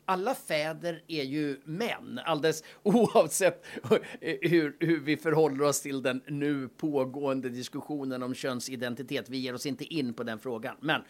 Alla 0.05 0.35
fäder 0.35 1.03
är 1.07 1.23
ju 1.23 1.61
män, 1.63 2.19
alldeles 2.25 2.63
oavsett 2.83 3.65
hur, 4.21 4.85
hur 4.85 4.99
vi 4.99 5.17
förhåller 5.17 5.61
oss 5.63 5.81
till 5.81 6.01
den 6.01 6.21
nu 6.27 6.67
pågående 6.67 7.49
diskussionen 7.49 8.23
om 8.23 8.33
könsidentitet. 8.33 9.29
Vi 9.29 9.37
ger 9.37 9.53
oss 9.53 9.65
inte 9.65 9.83
in 9.83 10.13
på 10.13 10.23
den 10.23 10.39
frågan. 10.39 10.75
Men 10.79 11.01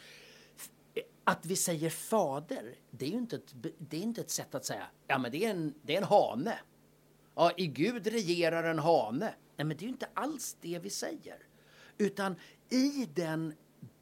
att 1.24 1.46
vi 1.46 1.56
säger 1.56 1.90
fader, 1.90 2.76
det 2.92 3.06
är 3.06 3.10
ju 3.10 3.18
inte 3.18 3.36
ett, 3.36 3.56
det 3.78 3.98
är 3.98 4.02
inte 4.02 4.22
ett 4.22 4.30
sätt 4.30 4.56
att 4.56 4.66
säga 4.66 4.88
ja 5.08 5.18
men 5.18 5.32
det 5.32 5.46
är 5.46 5.50
en, 5.50 5.74
det 5.82 5.94
är 5.94 5.98
en 5.98 6.08
hane. 6.08 6.60
Ja, 7.36 7.52
i 7.58 7.68
Gud 7.68 8.08
regerar 8.08 8.64
en 8.64 8.80
hane. 8.80 9.34
Nej, 9.56 9.66
men 9.66 9.68
det 9.68 9.76
är 9.76 9.82
ju 9.82 9.88
inte 9.88 10.08
alls 10.14 10.58
det 10.62 10.80
vi 10.80 10.90
säger. 10.90 11.38
Utan 11.98 12.36
i 12.70 13.08
den 13.14 13.54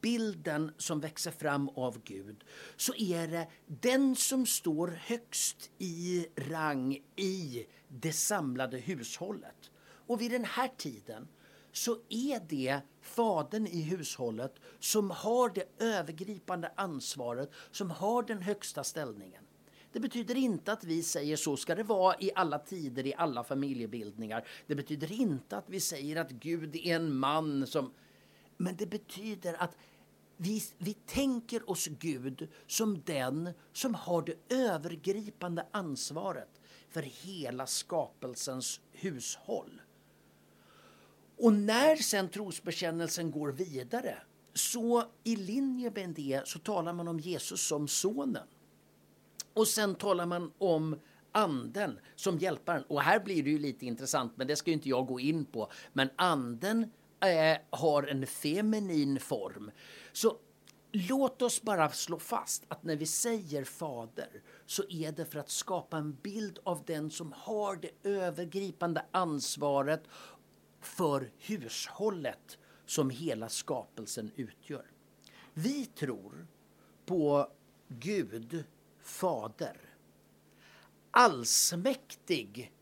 bilden 0.04 0.72
som 0.78 1.00
växer 1.00 1.30
fram 1.30 1.68
av 1.68 2.02
Gud 2.04 2.44
så 2.76 2.94
är 2.94 3.28
det 3.28 3.48
den 3.66 4.16
som 4.16 4.46
står 4.46 4.88
högst 4.88 5.70
i 5.78 6.26
rang 6.36 7.02
i 7.16 7.66
det 7.88 8.12
samlade 8.12 8.78
hushållet. 8.78 9.70
Och 10.06 10.20
vid 10.20 10.30
den 10.30 10.44
här 10.44 10.70
tiden 10.76 11.28
så 11.72 11.98
är 12.08 12.40
det 12.48 12.80
fadern 13.00 13.66
i 13.66 13.82
hushållet 13.82 14.54
som 14.78 15.10
har 15.10 15.48
det 15.48 15.84
övergripande 15.84 16.72
ansvaret, 16.76 17.50
som 17.70 17.90
har 17.90 18.22
den 18.22 18.42
högsta 18.42 18.84
ställningen. 18.84 19.44
Det 19.92 20.00
betyder 20.00 20.34
inte 20.34 20.72
att 20.72 20.84
vi 20.84 21.02
säger 21.02 21.36
så 21.36 21.56
ska 21.56 21.74
det 21.74 21.82
vara 21.82 22.16
i 22.20 22.30
alla 22.34 22.58
tider, 22.58 23.06
i 23.06 23.14
alla 23.14 23.44
familjebildningar. 23.44 24.46
Det 24.66 24.74
betyder 24.74 25.12
inte 25.12 25.56
att 25.56 25.70
vi 25.70 25.80
säger 25.80 26.16
att 26.16 26.30
Gud 26.30 26.76
är 26.76 26.96
en 26.96 27.16
man 27.16 27.66
som... 27.66 27.92
Men 28.56 28.76
det 28.76 28.86
betyder 28.86 29.54
att 29.62 29.76
vi, 30.36 30.62
vi 30.78 30.94
tänker 30.94 31.70
oss 31.70 31.86
Gud 31.86 32.48
som 32.66 33.02
den 33.04 33.50
som 33.72 33.94
har 33.94 34.22
det 34.22 34.54
övergripande 34.54 35.66
ansvaret 35.70 36.60
för 36.90 37.02
hela 37.02 37.66
skapelsens 37.66 38.80
hushåll. 38.92 39.80
Och 41.36 41.52
när 41.52 41.96
sen 41.96 42.28
trosbekännelsen 42.28 43.30
går 43.30 43.52
vidare 43.52 44.18
så 44.54 45.04
i 45.24 45.36
linje 45.36 45.90
med 45.94 46.10
det 46.10 46.48
så 46.48 46.58
talar 46.58 46.92
man 46.92 47.08
om 47.08 47.20
Jesus 47.20 47.66
som 47.66 47.88
sonen. 47.88 48.46
Och 49.52 49.68
sen 49.68 49.94
talar 49.94 50.26
man 50.26 50.52
om 50.58 51.00
anden 51.32 51.98
som 52.16 52.38
hjälparen. 52.38 52.82
Och 52.82 53.02
här 53.02 53.20
blir 53.20 53.42
det 53.42 53.50
ju 53.50 53.58
lite 53.58 53.86
intressant, 53.86 54.32
men 54.36 54.46
det 54.46 54.56
ska 54.56 54.70
inte 54.70 54.88
jag 54.88 55.06
gå 55.06 55.20
in 55.20 55.44
på. 55.44 55.70
Men 55.92 56.10
anden 56.16 56.90
eh, 57.20 57.58
har 57.70 58.02
en 58.02 58.26
feminin 58.26 59.20
form. 59.20 59.70
Så 60.12 60.38
låt 60.92 61.42
oss 61.42 61.62
bara 61.62 61.90
slå 61.90 62.18
fast 62.18 62.64
att 62.68 62.82
när 62.82 62.96
vi 62.96 63.06
säger 63.06 63.64
fader 63.64 64.42
så 64.66 64.82
är 64.88 65.12
det 65.12 65.24
för 65.24 65.38
att 65.38 65.50
skapa 65.50 65.96
en 65.96 66.14
bild 66.14 66.58
av 66.62 66.84
den 66.84 67.10
som 67.10 67.32
har 67.36 67.76
det 67.76 68.08
övergripande 68.08 69.04
ansvaret 69.10 70.02
för 70.80 71.30
hushållet 71.38 72.58
som 72.86 73.10
hela 73.10 73.48
skapelsen 73.48 74.30
utgör. 74.36 74.90
Vi 75.54 75.86
tror 75.86 76.46
på 77.06 77.48
Gud, 77.88 78.64
Fader, 79.02 79.80
allsmäktig, 81.10 82.72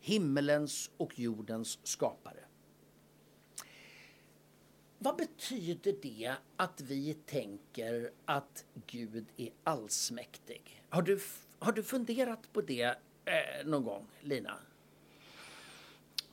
himmelens 0.00 0.90
och 0.96 1.18
jordens 1.18 1.78
skapare. 1.82 2.45
Vad 4.98 5.16
betyder 5.16 5.94
det 6.02 6.34
att 6.56 6.80
vi 6.80 7.14
tänker 7.14 8.10
att 8.24 8.64
Gud 8.86 9.26
är 9.36 9.50
allsmäktig? 9.64 10.82
Har 10.88 11.02
du, 11.02 11.20
har 11.58 11.72
du 11.72 11.82
funderat 11.82 12.52
på 12.52 12.60
det 12.60 12.98
eh, 13.24 13.66
någon 13.66 13.84
gång, 13.84 14.06
Lina? 14.20 14.58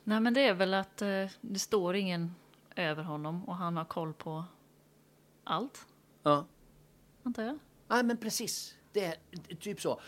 Nej, 0.04 0.20
men 0.20 0.34
det 0.34 0.40
är 0.40 0.54
väl 0.54 0.74
att 0.74 1.02
eh, 1.02 1.26
det 1.40 1.58
står 1.58 1.96
ingen 1.96 2.34
över 2.76 3.02
honom 3.02 3.44
och 3.44 3.56
han 3.56 3.76
har 3.76 3.84
koll 3.84 4.12
på 4.12 4.44
allt. 5.44 5.86
Ja. 6.22 6.46
Antar 7.22 7.42
jag. 7.42 7.58
Ja, 7.88 8.02
men 8.02 8.16
precis. 8.16 8.76
Det 8.94 9.04
är 9.04 9.16
typ 9.60 9.80
så. 9.80 10.00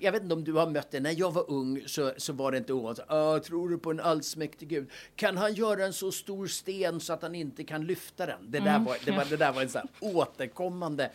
jag 0.00 0.12
vet 0.12 0.22
inte 0.22 0.34
om 0.34 0.44
du 0.44 0.52
har 0.52 0.70
mött 0.70 0.90
det. 0.90 1.00
När 1.00 1.14
jag 1.18 1.32
var 1.32 1.50
ung 1.50 1.82
så, 1.86 2.12
så 2.16 2.32
var 2.32 2.52
det 2.52 2.58
inte 2.58 2.72
ovanligt. 2.72 3.44
Tror 3.44 3.68
du 3.68 3.78
på 3.78 3.90
en 3.90 4.00
allsmäktig 4.00 4.68
Gud? 4.68 4.90
Kan 5.16 5.36
han 5.36 5.54
göra 5.54 5.84
en 5.84 5.92
så 5.92 6.12
stor 6.12 6.46
sten 6.46 7.00
så 7.00 7.12
att 7.12 7.22
han 7.22 7.34
inte 7.34 7.64
kan 7.64 7.86
lyfta 7.86 8.26
den? 8.26 8.50
Det 8.50 8.58
där, 8.58 8.68
mm. 8.68 8.84
var, 8.84 8.96
det 9.04 9.10
var, 9.10 9.24
det 9.24 9.36
där 9.36 9.52
var 9.52 9.62
en 9.62 9.68
sån 9.68 9.88
återkommande. 10.00 11.10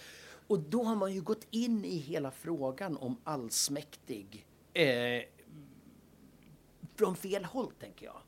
Och 0.47 0.59
då 0.59 0.83
har 0.83 0.95
man 0.95 1.13
ju 1.13 1.21
gått 1.21 1.47
in 1.51 1.85
i 1.85 1.97
hela 1.97 2.31
frågan 2.31 2.97
om 2.97 3.17
allsmäktig. 3.23 4.45
Eh, 4.73 5.23
från 6.95 7.15
fel 7.15 7.45
håll, 7.45 7.71
tänker 7.79 8.05
jag. 8.05 8.21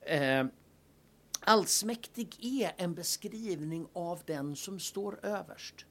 Eh, 0.00 0.46
allsmäktig 1.40 2.36
är 2.40 2.72
en 2.76 2.94
beskrivning 2.94 3.86
av 3.92 4.20
den 4.26 4.56
som 4.56 4.78
står 4.80 5.24
överst. 5.26 5.86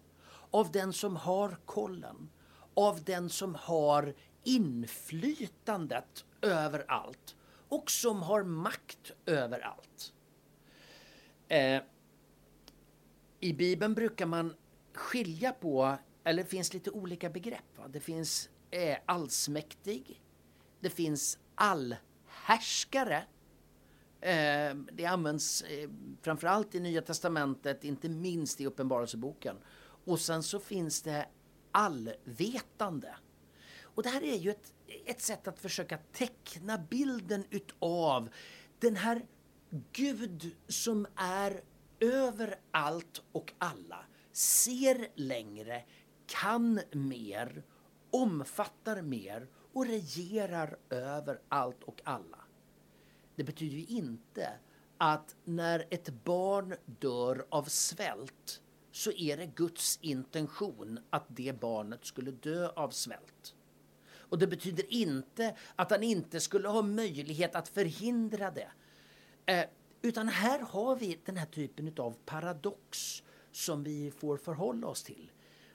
Av 0.52 0.72
den 0.72 0.94
som 0.94 1.16
har 1.16 1.58
kollen. 1.66 2.30
Av 2.74 3.04
den 3.04 3.30
som 3.30 3.56
har 3.56 4.14
inflytandet 4.44 6.26
över 6.42 6.86
allt 6.88 7.36
och 7.72 7.92
som 7.92 8.22
har 8.22 8.44
makt 8.44 9.12
över 9.26 9.60
allt. 9.60 10.14
Eh, 11.48 11.82
I 13.40 13.54
Bibeln 13.54 13.94
brukar 13.94 14.26
man 14.26 14.54
skilja 14.94 15.52
på, 15.52 15.98
eller 16.24 16.44
det 16.44 16.50
finns 16.50 16.74
lite 16.74 16.92
olika 16.92 17.30
begrepp. 17.30 17.78
Va? 17.78 17.88
Det 17.88 18.00
finns 18.00 18.50
eh, 18.72 18.98
allsmäktig, 19.06 20.22
det 20.80 20.90
finns 20.90 21.40
allhärskare. 21.56 23.24
Eh, 24.22 24.76
det 24.92 25.06
används 25.06 25.62
eh, 25.62 25.90
framförallt 26.22 26.76
i 26.76 26.80
Nya 26.80 27.02
Testamentet, 27.02 27.84
inte 27.84 28.10
minst 28.10 28.62
i 28.62 28.66
Uppenbarelseboken. 28.66 29.56
Och 30.06 30.20
sen 30.20 30.44
så 30.44 30.60
finns 30.60 31.02
det 31.02 31.28
allvetande. 31.72 33.16
Och 33.82 34.04
det 34.04 34.10
här 34.10 34.24
är 34.24 34.36
ju 34.36 34.50
ett, 34.50 34.74
ett 35.06 35.22
sätt 35.22 35.48
att 35.48 35.60
försöka 35.60 35.98
teckna 35.98 36.78
bilden 36.78 37.44
utav 37.50 38.30
den 38.80 38.96
här 38.96 39.26
Gud 39.92 40.56
som 40.68 41.08
är 41.16 41.62
över 42.00 42.60
allt 42.72 43.22
och 43.32 43.54
alla, 43.58 44.06
ser 44.32 45.08
längre, 45.16 45.84
kan 46.26 46.82
mer, 46.92 47.64
omfattar 48.12 49.02
mer 49.02 49.48
och 49.74 49.86
regerar 49.86 50.78
över 50.90 51.42
allt 51.50 51.84
och 51.84 52.02
alla. 52.04 52.40
Det 53.36 53.44
betyder 53.44 53.78
ju 53.78 53.86
inte 53.86 54.50
att 54.98 55.36
när 55.44 55.88
ett 55.90 56.10
barn 56.10 56.76
dör 56.86 57.46
av 57.50 57.64
svält 57.64 58.62
så 58.92 59.12
är 59.12 59.38
det 59.38 59.46
Guds 59.46 60.00
intention 60.02 61.00
att 61.10 61.26
det 61.28 61.60
barnet 61.60 62.06
skulle 62.06 62.32
dö 62.32 62.70
av 62.70 62.90
svält. 62.90 63.56
Och 64.14 64.40
det 64.40 64.48
betyder 64.48 64.94
inte 64.94 65.56
att 65.76 65.92
han 65.92 66.04
inte 66.04 66.40
skulle 66.40 66.68
ha 66.68 66.82
möjlighet 66.82 67.56
att 67.56 67.68
förhindra 67.68 68.52
det. 68.52 68.72
Eh, 69.46 69.66
utan 70.02 70.28
här 70.28 70.60
har 70.60 70.96
vi 70.96 71.20
den 71.26 71.38
här 71.38 71.46
typen 71.46 71.94
av 71.98 72.18
paradox 72.26 73.24
som 73.52 73.84
vi 73.84 74.12
får 74.12 74.38
förhålla 74.38 74.88
oss 74.88 75.04
till. 75.04 75.32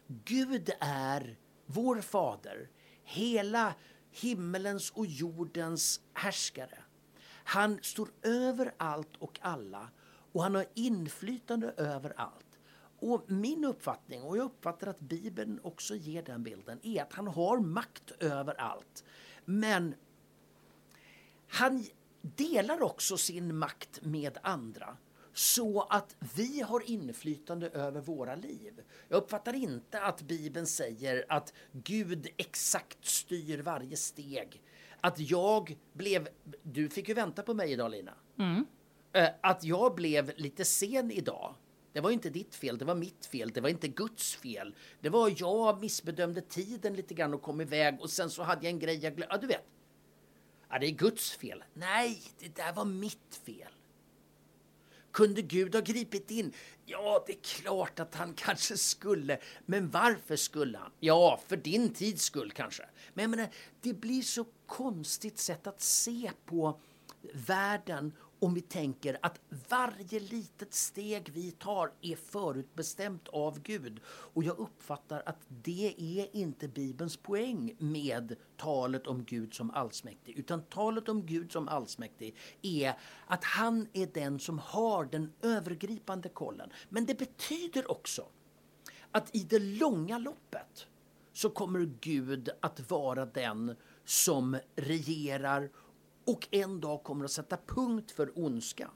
Gud 0.07 0.71
är 0.81 1.37
vår 1.67 2.01
fader, 2.01 2.69
hela 3.03 3.75
himmelens 4.11 4.91
och 4.91 5.07
jordens 5.07 6.01
härskare. 6.13 6.79
Han 7.45 7.79
står 7.83 8.09
över 8.23 8.75
allt 8.77 9.17
och 9.19 9.39
alla 9.43 9.91
och 10.33 10.43
han 10.43 10.55
har 10.55 10.67
inflytande 10.75 11.71
över 11.77 12.13
allt. 12.17 12.46
Och 13.12 13.31
min 13.31 13.64
uppfattning, 13.64 14.23
och 14.23 14.37
jag 14.37 14.45
uppfattar 14.45 14.87
att 14.87 15.01
Bibeln 15.01 15.61
också 15.62 15.95
ger 15.95 16.23
den 16.23 16.42
bilden, 16.42 16.79
är 16.83 17.03
att 17.03 17.12
han 17.12 17.27
har 17.27 17.61
makt 17.61 18.11
över 18.11 18.61
allt. 18.61 19.05
Men 19.45 19.95
han 21.49 21.85
delar 22.23 22.83
också 22.83 23.16
sin 23.16 23.57
makt 23.57 24.03
med 24.03 24.38
andra 24.42 24.97
så 25.33 25.83
att 25.83 26.16
vi 26.37 26.61
har 26.61 26.90
inflytande 26.90 27.69
över 27.69 28.01
våra 28.01 28.35
liv. 28.35 28.81
Jag 29.09 29.16
uppfattar 29.16 29.55
inte 29.55 30.01
att 30.01 30.23
Bibeln 30.23 30.66
säger 30.66 31.25
att 31.29 31.53
Gud 31.73 32.29
exakt 32.37 33.05
styr 33.05 33.59
varje 33.62 33.97
steg. 33.97 34.62
Att 35.01 35.19
jag 35.19 35.79
blev... 35.92 36.29
Du 36.62 36.88
fick 36.88 37.09
ju 37.09 37.14
vänta 37.14 37.42
på 37.42 37.55
mig 37.55 37.73
idag, 37.73 37.90
Lina. 37.90 38.14
Mm. 38.38 38.66
Eh, 39.12 39.29
att 39.40 39.64
jag 39.64 39.95
blev 39.95 40.33
lite 40.37 40.64
sen 40.64 41.11
idag. 41.11 41.55
Det 41.97 42.01
var 42.03 42.11
inte 42.11 42.31
ditt 42.31 42.55
fel, 42.55 42.79
det 42.79 42.85
var 42.85 42.95
mitt 42.95 43.27
fel, 43.27 43.51
det 43.51 43.61
var 43.61 43.69
inte 43.69 43.89
Guds 43.89 44.35
fel. 44.35 44.75
Det 45.01 45.09
var 45.09 45.33
jag 45.37 45.81
missbedömde 45.81 46.41
tiden 46.41 46.95
lite 46.95 47.15
grann 47.15 47.35
och 47.35 47.43
kom 47.43 47.61
iväg 47.61 48.01
och 48.01 48.11
sen 48.11 48.31
så 48.31 48.43
hade 48.43 48.65
jag 48.65 48.71
en 48.71 48.79
grej 48.79 48.99
jag 49.03 49.17
glömde. 49.17 49.35
Ja, 49.35 49.41
du 49.41 49.47
vet. 49.47 49.65
Ja, 50.71 50.79
det 50.79 50.87
är 50.87 50.91
Guds 50.91 51.31
fel. 51.31 51.65
Nej, 51.75 52.23
det 52.39 52.57
där 52.57 52.73
var 52.73 52.85
mitt 52.85 53.41
fel. 53.45 53.73
Kunde 55.13 55.43
Gud 55.43 55.75
ha 55.75 55.83
gripit 55.83 56.31
in? 56.31 56.53
Ja, 56.85 57.25
det 57.27 57.33
är 57.33 57.43
klart 57.43 58.01
att 58.01 58.15
han 58.15 58.35
kanske 58.35 58.77
skulle. 58.77 59.39
Men 59.67 59.91
varför 59.91 60.37
skulle 60.37 60.79
han? 60.79 60.93
Ja, 61.01 61.41
för 61.47 61.57
din 61.57 61.95
tids 61.95 62.25
skull 62.25 62.51
kanske. 62.51 62.83
Men 63.15 63.23
jag 63.23 63.31
menar, 63.31 63.49
det 63.81 63.93
blir 63.93 64.23
så 64.23 64.47
konstigt 64.67 65.39
sätt 65.39 65.67
att 65.67 65.81
se 65.81 66.31
på 66.47 66.81
världen 67.33 68.13
om 68.38 68.55
vi 68.55 68.61
tänker 68.61 69.18
att 69.22 69.40
varje 69.68 70.20
litet 70.20 70.75
steg 70.75 71.31
vi 71.33 71.51
tar 71.51 71.92
är 72.03 72.16
förutbestämt 72.16 73.29
av 73.29 73.61
Gud. 73.61 74.01
Och 74.07 74.44
jag 74.44 74.59
uppfattar 74.59 75.22
att 75.27 75.40
det 75.49 75.94
är 75.99 76.37
inte 76.37 76.68
Bibelns 76.68 77.16
poäng 77.16 77.77
med 77.79 78.37
talet 78.57 79.07
om 79.07 79.25
Gud 79.25 79.55
som 79.55 79.70
allsmäktig. 79.70 80.38
Utan 80.38 80.62
talet 80.62 81.09
om 81.09 81.27
Gud 81.27 81.53
som 81.53 81.68
allsmäktig 81.68 82.37
är 82.62 82.94
att 83.27 83.44
han 83.44 83.88
är 83.92 84.07
den 84.07 84.38
som 84.38 84.59
har 84.59 85.05
den 85.05 85.33
övergripande 85.42 86.29
kollen. 86.29 86.70
Men 86.88 87.07
det 87.07 87.18
betyder 87.18 87.90
också 87.90 88.27
att 89.11 89.37
i 89.37 89.38
det 89.38 89.59
långa 89.59 90.18
loppet 90.18 90.87
så 91.33 91.51
kommer 91.51 91.90
Gud 92.01 92.51
att 92.61 92.90
vara 92.90 93.27
den 93.27 93.77
som 94.05 94.59
regerar 94.77 95.70
och 96.27 96.49
en 96.51 96.81
dag 96.81 97.03
kommer 97.03 97.25
att 97.25 97.31
sätta 97.31 97.57
punkt 97.67 98.11
för 98.11 98.39
ondskan. 98.39 98.91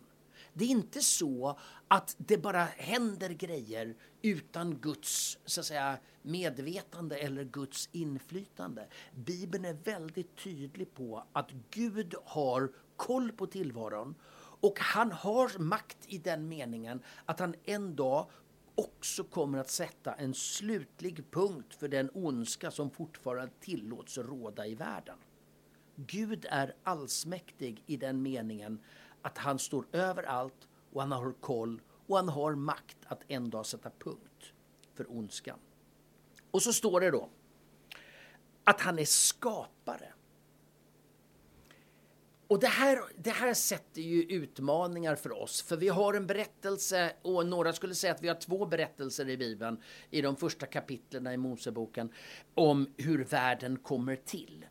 Det 0.52 0.64
är 0.64 0.68
inte 0.68 1.00
så 1.00 1.58
att 1.88 2.14
det 2.18 2.38
bara 2.38 2.64
händer 2.64 3.30
grejer 3.30 3.96
utan 4.22 4.78
Guds 4.78 5.38
så 5.44 5.60
att 5.60 5.66
säga, 5.66 5.98
medvetande 6.22 7.16
eller 7.16 7.44
Guds 7.44 7.88
inflytande. 7.92 8.88
Bibeln 9.14 9.64
är 9.64 9.72
väldigt 9.72 10.36
tydlig 10.36 10.94
på 10.94 11.24
att 11.32 11.50
Gud 11.70 12.14
har 12.24 12.72
koll 12.96 13.32
på 13.32 13.46
tillvaron 13.46 14.14
och 14.60 14.78
han 14.80 15.12
har 15.12 15.58
makt 15.58 15.98
i 16.06 16.18
den 16.18 16.48
meningen 16.48 17.02
att 17.24 17.40
han 17.40 17.54
en 17.64 17.96
dag 17.96 18.30
också 18.74 19.24
kommer 19.24 19.58
att 19.58 19.70
sätta 19.70 20.14
en 20.14 20.34
slutlig 20.34 21.30
punkt 21.30 21.74
för 21.74 21.88
den 21.88 22.10
ondska 22.14 22.70
som 22.70 22.90
fortfarande 22.90 23.52
tillåts 23.60 24.18
råda 24.18 24.66
i 24.66 24.74
världen. 24.74 25.16
Gud 26.06 26.46
är 26.50 26.74
allsmäktig 26.82 27.82
i 27.86 27.96
den 27.96 28.22
meningen 28.22 28.80
att 29.22 29.38
han 29.38 29.58
står 29.58 29.86
över 29.92 30.22
allt 30.22 30.68
och 30.92 31.00
han 31.00 31.12
har 31.12 31.32
koll 31.32 31.80
och 32.06 32.16
han 32.16 32.28
har 32.28 32.54
makt 32.54 32.98
att 33.06 33.24
en 33.28 33.50
dag 33.50 33.66
sätta 33.66 33.90
punkt 33.90 34.52
för 34.94 35.10
ondskan. 35.10 35.58
Och 36.50 36.62
så 36.62 36.72
står 36.72 37.00
det 37.00 37.10
då 37.10 37.28
att 38.64 38.80
han 38.80 38.98
är 38.98 39.04
skapare. 39.04 40.12
Och 42.46 42.60
det 42.60 42.66
här, 42.66 42.98
det 43.16 43.30
här 43.30 43.54
sätter 43.54 44.02
ju 44.02 44.22
utmaningar 44.22 45.16
för 45.16 45.42
oss, 45.42 45.62
för 45.62 45.76
vi 45.76 45.88
har 45.88 46.14
en 46.14 46.26
berättelse, 46.26 47.12
och 47.22 47.46
några 47.46 47.72
skulle 47.72 47.94
säga 47.94 48.12
att 48.12 48.22
vi 48.22 48.28
har 48.28 48.34
två 48.34 48.66
berättelser 48.66 49.28
i 49.28 49.36
Bibeln, 49.36 49.82
i 50.10 50.20
de 50.20 50.36
första 50.36 50.66
kapitlen 50.66 51.26
i 51.26 51.36
Moseboken, 51.36 52.12
om 52.54 52.94
hur 52.96 53.24
världen 53.24 53.78
kommer 53.78 54.16
till. 54.16 54.66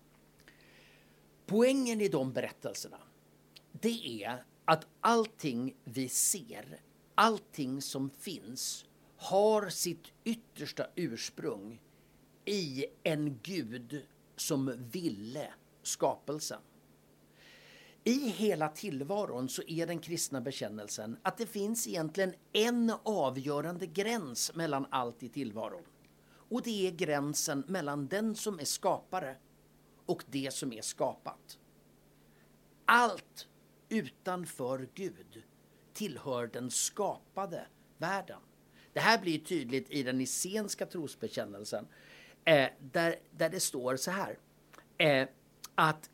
Poängen 1.49 2.01
i 2.01 2.07
de 2.07 2.33
berättelserna, 2.33 2.99
det 3.71 4.23
är 4.23 4.43
att 4.65 4.87
allting 5.01 5.75
vi 5.83 6.09
ser, 6.09 6.81
allting 7.15 7.81
som 7.81 8.09
finns, 8.09 8.85
har 9.17 9.69
sitt 9.69 10.07
yttersta 10.23 10.87
ursprung 10.95 11.81
i 12.45 12.85
en 13.03 13.39
Gud 13.43 14.05
som 14.35 14.89
ville 14.91 15.53
skapelsen. 15.83 16.61
I 18.03 18.29
hela 18.29 18.69
tillvaron 18.69 19.49
så 19.49 19.61
är 19.67 19.87
den 19.87 19.99
kristna 19.99 20.41
bekännelsen 20.41 21.17
att 21.21 21.37
det 21.37 21.45
finns 21.45 21.87
egentligen 21.87 22.33
en 22.53 22.93
avgörande 23.03 23.85
gräns 23.87 24.55
mellan 24.55 24.85
allt 24.89 25.23
i 25.23 25.29
tillvaron. 25.29 25.83
Och 26.49 26.61
det 26.61 26.87
är 26.87 26.91
gränsen 26.91 27.63
mellan 27.67 28.07
den 28.07 28.35
som 28.35 28.59
är 28.59 28.65
skapare 28.65 29.35
och 30.09 30.23
det 30.27 30.53
som 30.53 30.73
är 30.73 30.81
skapat. 30.81 31.59
Allt 32.85 33.47
utanför 33.89 34.89
Gud 34.93 35.43
tillhör 35.93 36.47
den 36.47 36.71
skapade 36.71 37.67
världen. 37.97 38.39
Det 38.93 38.99
här 38.99 39.21
blir 39.21 39.39
tydligt 39.39 39.89
i 39.89 40.03
den 40.03 40.17
nicenska 40.17 40.85
trosbekännelsen 40.85 41.87
eh, 42.45 42.69
där, 42.79 43.15
där 43.31 43.49
det 43.49 43.59
står 43.59 43.95
så 43.95 44.11
här 44.11 44.37
eh, 44.97 45.27
att 45.75 46.09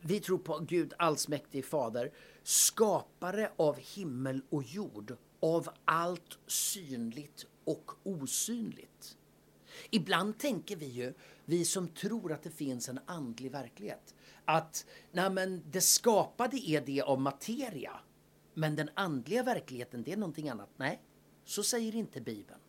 vi 0.00 0.20
tror 0.20 0.38
på 0.38 0.58
Gud 0.58 0.92
allsmäktig 0.98 1.64
fader, 1.64 2.12
skapare 2.42 3.52
av 3.56 3.76
himmel 3.78 4.42
och 4.50 4.62
jord, 4.62 5.16
av 5.40 5.68
allt 5.84 6.38
synligt 6.46 7.46
och 7.64 7.90
osynligt. 8.02 9.16
Ibland 9.90 10.38
tänker 10.38 10.76
vi 10.76 10.86
ju, 10.86 11.14
vi 11.44 11.64
som 11.64 11.88
tror 11.88 12.32
att 12.32 12.42
det 12.42 12.50
finns 12.50 12.88
en 12.88 13.00
andlig 13.06 13.50
verklighet, 13.50 14.14
att 14.44 14.86
nej 15.12 15.30
men, 15.30 15.62
det 15.70 15.80
skapade 15.80 16.56
är 16.56 16.80
det 16.80 17.02
av 17.02 17.20
materia, 17.20 18.00
men 18.54 18.76
den 18.76 18.90
andliga 18.94 19.42
verkligheten 19.42 20.02
det 20.02 20.12
är 20.12 20.16
någonting 20.16 20.48
annat. 20.48 20.70
Nej, 20.76 21.02
så 21.44 21.62
säger 21.62 21.94
inte 21.94 22.20
Bibeln. 22.20 22.60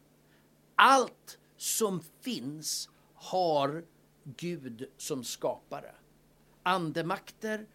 Allt 0.76 1.40
som 1.58 2.02
finns 2.22 2.90
har 3.14 3.86
Gud 4.24 4.90
som 4.98 5.24
skapare 5.24 5.96
andemakter, 6.64 7.68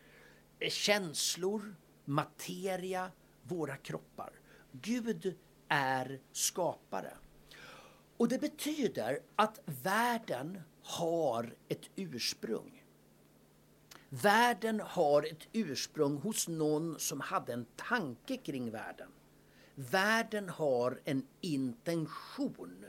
eh, 0.59 0.70
känslor, 0.70 1.77
materia, 2.05 3.11
våra 3.42 3.77
kroppar. 3.77 4.33
Gud 4.72 5.35
är 5.68 6.20
skapare. 6.33 7.16
Och 8.16 8.29
det 8.29 8.38
betyder 8.38 9.18
att 9.37 9.61
världen 9.83 10.61
har 10.83 11.55
ett 11.68 11.90
ursprung. 11.96 12.83
Världen 14.09 14.81
har 14.81 15.22
ett 15.22 15.48
ursprung 15.52 16.16
hos 16.16 16.48
någon 16.48 16.98
som 16.98 17.20
hade 17.20 17.52
en 17.52 17.66
tanke 17.76 18.37
kring 18.37 18.70
världen. 18.70 19.09
Världen 19.74 20.48
har 20.48 21.00
en 21.05 21.26
intention 21.40 22.85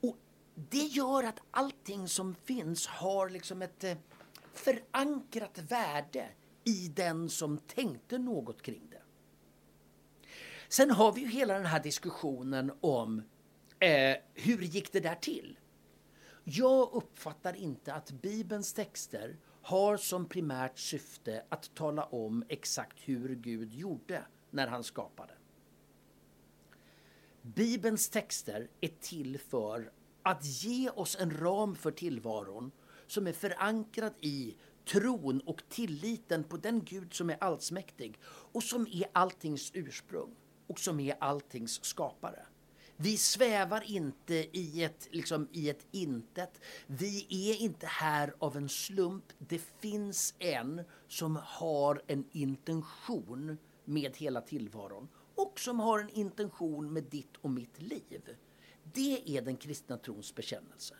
och 0.00 0.16
det 0.54 0.78
gör 0.78 1.24
att 1.24 1.40
allting 1.50 2.08
som 2.08 2.34
finns 2.34 2.86
har 2.86 3.28
liksom 3.30 3.62
ett 3.62 3.84
eh, 3.84 3.96
förankrat 4.52 5.58
värde 5.58 6.28
i 6.64 6.88
den 6.88 7.28
som 7.28 7.58
tänkte 7.58 8.18
något 8.18 8.62
kring 8.62 8.90
det. 8.90 9.02
Sen 10.68 10.90
har 10.90 11.12
vi 11.12 11.20
ju 11.20 11.28
hela 11.28 11.54
den 11.54 11.66
här 11.66 11.82
diskussionen 11.82 12.72
om 12.80 13.22
eh, 13.80 14.16
hur 14.34 14.62
gick 14.62 14.92
det 14.92 15.00
där 15.00 15.14
till? 15.14 15.58
Jag 16.44 16.90
uppfattar 16.92 17.56
inte 17.56 17.94
att 17.94 18.10
Bibelns 18.10 18.72
texter 18.72 19.36
har 19.62 19.96
som 19.96 20.28
primärt 20.28 20.78
syfte 20.78 21.44
att 21.48 21.74
tala 21.74 22.04
om 22.04 22.44
exakt 22.48 22.98
hur 23.04 23.34
Gud 23.34 23.74
gjorde 23.74 24.22
när 24.50 24.66
han 24.66 24.84
skapade. 24.84 25.32
Bibelns 27.42 28.08
texter 28.08 28.68
är 28.80 28.90
till 29.00 29.38
för 29.38 29.92
att 30.22 30.44
ge 30.44 30.90
oss 30.90 31.16
en 31.20 31.40
ram 31.40 31.76
för 31.76 31.90
tillvaron 31.90 32.70
som 33.06 33.26
är 33.26 33.32
förankrad 33.32 34.12
i 34.20 34.56
tron 34.84 35.40
och 35.40 35.62
tilliten 35.68 36.44
på 36.44 36.56
den 36.56 36.84
Gud 36.84 37.14
som 37.14 37.30
är 37.30 37.36
allsmäktig 37.40 38.18
och 38.24 38.62
som 38.62 38.86
är 38.86 39.06
alltings 39.12 39.70
ursprung 39.74 40.36
och 40.66 40.78
som 40.78 41.00
är 41.00 41.16
alltings 41.20 41.84
skapare. 41.84 42.46
Vi 42.98 43.16
svävar 43.16 43.82
inte 43.86 44.34
i 44.34 44.84
ett, 44.84 45.08
liksom, 45.10 45.48
i 45.52 45.70
ett 45.70 45.86
intet. 45.90 46.60
Vi 46.86 47.26
är 47.30 47.56
inte 47.56 47.86
här 47.86 48.34
av 48.38 48.56
en 48.56 48.68
slump. 48.68 49.24
Det 49.38 49.62
finns 49.80 50.34
en 50.38 50.82
som 51.08 51.38
har 51.44 52.02
en 52.06 52.24
intention 52.32 53.58
med 53.84 54.16
hela 54.16 54.40
tillvaron 54.40 55.08
och 55.34 55.60
som 55.60 55.80
har 55.80 55.98
en 55.98 56.10
intention 56.10 56.92
med 56.92 57.04
ditt 57.04 57.36
och 57.36 57.50
mitt 57.50 57.82
liv. 57.82 58.22
Det 58.82 59.36
är 59.36 59.42
den 59.42 59.56
kristna 59.56 59.96
trons 59.96 60.34
bekännelse. 60.34 60.94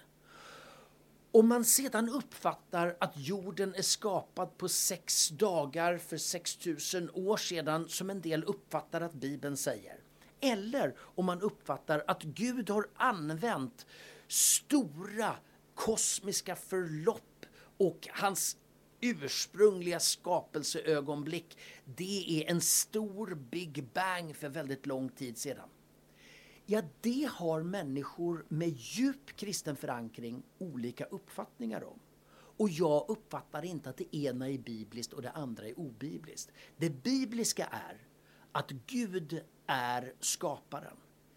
Om 1.31 1.49
man 1.49 1.65
sedan 1.65 2.09
uppfattar 2.09 2.97
att 3.01 3.17
jorden 3.17 3.75
är 3.75 3.83
skapad 3.83 4.59
på 4.59 4.69
sex 4.69 5.29
dagar 5.29 5.99
för 5.99 6.17
6000 6.17 7.11
år 7.15 7.37
sedan 7.37 7.89
som 7.89 8.11
en 8.11 8.21
del 8.21 8.45
uppfattar 8.45 9.01
att 9.01 9.13
Bibeln 9.13 9.57
säger. 9.57 10.06
Eller 10.41 10.97
om 10.99 11.25
man 11.25 11.41
uppfattar 11.41 12.05
att 12.07 12.23
Gud 12.23 12.71
har 12.71 12.89
använt 12.95 13.87
stora 14.29 15.37
kosmiska 15.75 16.57
förlopp 16.57 17.47
och 17.77 18.09
hans 18.11 18.57
ursprungliga 19.01 20.01
skapelseögonblick, 20.01 21.59
det 21.85 22.43
är 22.43 22.51
en 22.51 22.61
stor 22.61 23.35
Big 23.35 23.85
Bang 23.95 24.37
för 24.37 24.49
väldigt 24.49 24.87
lång 24.87 25.09
tid 25.09 25.39
sedan. 25.39 25.69
Ja, 26.67 26.83
det 27.01 27.31
har 27.33 27.63
människor 27.63 28.45
med 28.49 28.69
djup 28.69 29.37
kristen 29.37 29.77
förankring 29.77 30.43
olika 30.59 31.05
uppfattningar 31.05 31.85
om. 31.85 31.99
Och 32.59 32.69
jag 32.69 33.05
uppfattar 33.09 33.65
inte 33.65 33.91
att 33.91 33.97
det 33.97 34.17
ena 34.17 34.49
är 34.49 34.59
bibliskt 34.59 35.13
och 35.13 35.23
det 35.23 35.31
andra 35.31 35.69
är 35.69 35.79
obibliskt. 35.79 36.53
Det 36.77 36.91
bibliska 36.91 37.67
är 37.67 38.07
att 38.53 38.71
Gud 38.71 39.41
är 39.67 40.13
skaparen. 40.21 40.97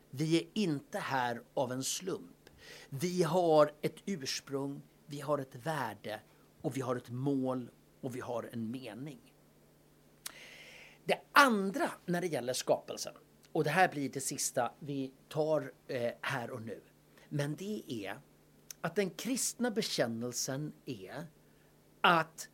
Vi 0.09 0.37
är 0.37 0.47
inte 0.53 0.99
här 0.99 1.41
av 1.53 1.71
en 1.71 1.83
slump. 1.83 2.49
Vi 2.89 3.23
har 3.23 3.71
ett 3.81 3.95
ursprung, 4.05 4.81
vi 5.05 5.19
har 5.19 5.37
ett 5.37 5.55
värde 5.55 6.21
och 6.61 6.77
vi 6.77 6.81
har 6.81 6.95
ett 6.95 7.09
mål 7.09 7.71
och 8.01 8.15
vi 8.15 8.19
har 8.19 8.49
en 8.53 8.71
mening. 8.71 9.33
Det 11.05 11.21
andra 11.31 11.91
när 12.05 12.21
det 12.21 12.27
gäller 12.27 12.53
skapelsen 12.53 13.13
och 13.51 13.63
det 13.63 13.69
här 13.69 13.87
blir 13.89 14.09
det 14.09 14.21
sista 14.21 14.71
vi 14.79 15.13
tar 15.27 15.71
eh, 15.87 16.11
här 16.21 16.51
och 16.51 16.61
nu. 16.61 16.81
Men 17.29 17.55
det 17.55 17.83
är 17.87 18.19
att 18.81 18.95
den 18.95 19.09
kristna 19.09 19.71
bekännelsen 19.71 20.73
är 20.85 21.27
att 22.01 22.49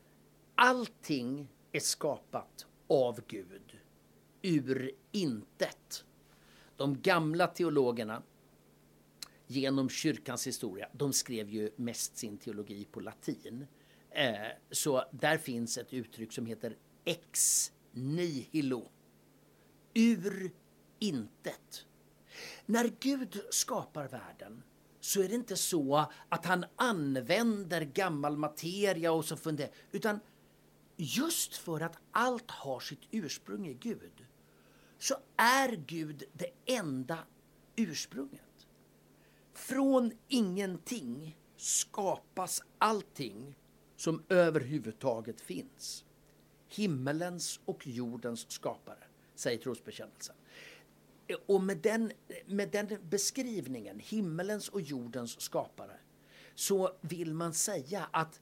allting 0.55 1.47
är 1.71 1.79
skapat 1.79 2.67
av 2.87 3.21
Gud 3.27 3.64
ur 4.45 4.91
intet. 5.11 6.05
De 6.75 7.01
gamla 7.01 7.47
teologerna 7.47 8.23
genom 9.47 9.89
kyrkans 9.89 10.47
historia, 10.47 10.89
de 10.93 11.13
skrev 11.13 11.49
ju 11.49 11.71
mest 11.75 12.17
sin 12.17 12.37
teologi 12.37 12.85
på 12.91 12.99
latin. 12.99 13.67
Eh, 14.09 14.35
så 14.71 15.03
där 15.11 15.37
finns 15.37 15.77
ett 15.77 15.93
uttryck 15.93 16.31
som 16.31 16.45
heter 16.45 16.77
ex 17.05 17.71
nihilo. 17.91 18.91
Ur 19.93 20.51
intet. 20.99 21.85
När 22.65 22.91
Gud 22.99 23.41
skapar 23.49 24.07
världen 24.07 24.63
så 24.99 25.21
är 25.21 25.27
det 25.27 25.35
inte 25.35 25.55
så 25.55 26.11
att 26.29 26.45
han 26.45 26.65
använder 26.75 27.81
gammal 27.81 28.37
materia 28.37 29.11
och 29.11 29.25
så 29.25 29.37
funderar, 29.37 29.71
utan 29.91 30.19
just 30.95 31.57
för 31.57 31.81
att 31.81 31.97
allt 32.11 32.51
har 32.51 32.79
sitt 32.79 33.07
ursprung 33.11 33.67
i 33.67 33.73
Gud 33.73 34.24
så 34.97 35.15
är 35.37 35.75
Gud 35.87 36.23
det 36.33 36.49
enda 36.65 37.17
ursprunget. 37.75 38.41
Från 39.53 40.11
ingenting 40.27 41.37
skapas 41.57 42.63
allting 42.77 43.55
som 43.95 44.23
överhuvudtaget 44.29 45.41
finns. 45.41 46.05
Himmelens 46.67 47.59
och 47.65 47.87
jordens 47.87 48.51
skapare, 48.51 49.03
säger 49.35 49.57
trosbekännelsen. 49.57 50.35
Och 51.45 51.61
med 51.61 51.77
den, 51.77 52.11
med 52.45 52.71
den 52.71 52.97
beskrivningen, 53.09 53.99
himmelens 53.99 54.69
och 54.69 54.81
jordens 54.81 55.41
skapare, 55.41 55.99
så 56.55 56.91
vill 57.01 57.33
man 57.33 57.53
säga 57.53 58.07
att 58.11 58.41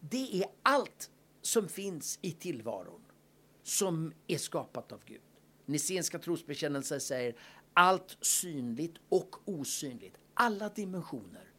det 0.00 0.42
är 0.42 0.48
allt 0.62 1.10
som 1.42 1.68
finns 1.68 2.18
i 2.22 2.32
tillvaron 2.32 3.02
som 3.62 4.12
är 4.26 4.38
skapat 4.38 4.92
av 4.92 5.00
Gud. 5.04 5.20
Nicenska 5.68 6.18
trosbekännelser 6.18 6.98
säger 6.98 7.36
allt 7.74 8.16
synligt 8.20 8.96
och 9.08 9.36
osynligt, 9.44 10.18
alla 10.34 10.68
dimensioner. 10.68 11.52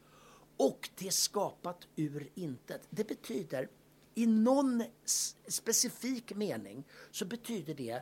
Och 0.58 0.90
det 0.96 1.08
är 1.08 1.12
skapat 1.12 1.88
ur 1.96 2.30
intet. 2.36 2.88
Det 2.90 3.08
betyder, 3.08 3.70
i 4.16 4.26
någon 4.26 4.84
specifik 5.48 6.36
mening, 6.36 6.84
så 7.12 7.26
betyder 7.26 7.74
det 7.74 8.02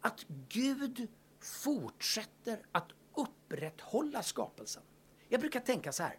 att 0.00 0.26
Gud 0.48 1.08
fortsätter 1.40 2.66
att 2.72 2.92
upprätthålla 3.16 4.22
skapelsen. 4.22 4.82
Jag 5.28 5.40
brukar 5.40 5.60
tänka 5.60 5.92
så 5.92 6.02
här. 6.02 6.18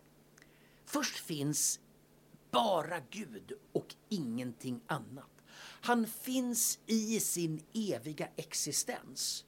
Först 0.86 1.16
finns 1.16 1.80
bara 2.52 3.00
Gud 3.10 3.54
och 3.72 3.96
ingenting 4.10 4.82
annat. 4.88 5.39
Han 5.82 6.08
finns 6.08 6.80
i 6.86 7.20
sin 7.20 7.64
eviga 7.74 8.28
existens. 8.36 9.46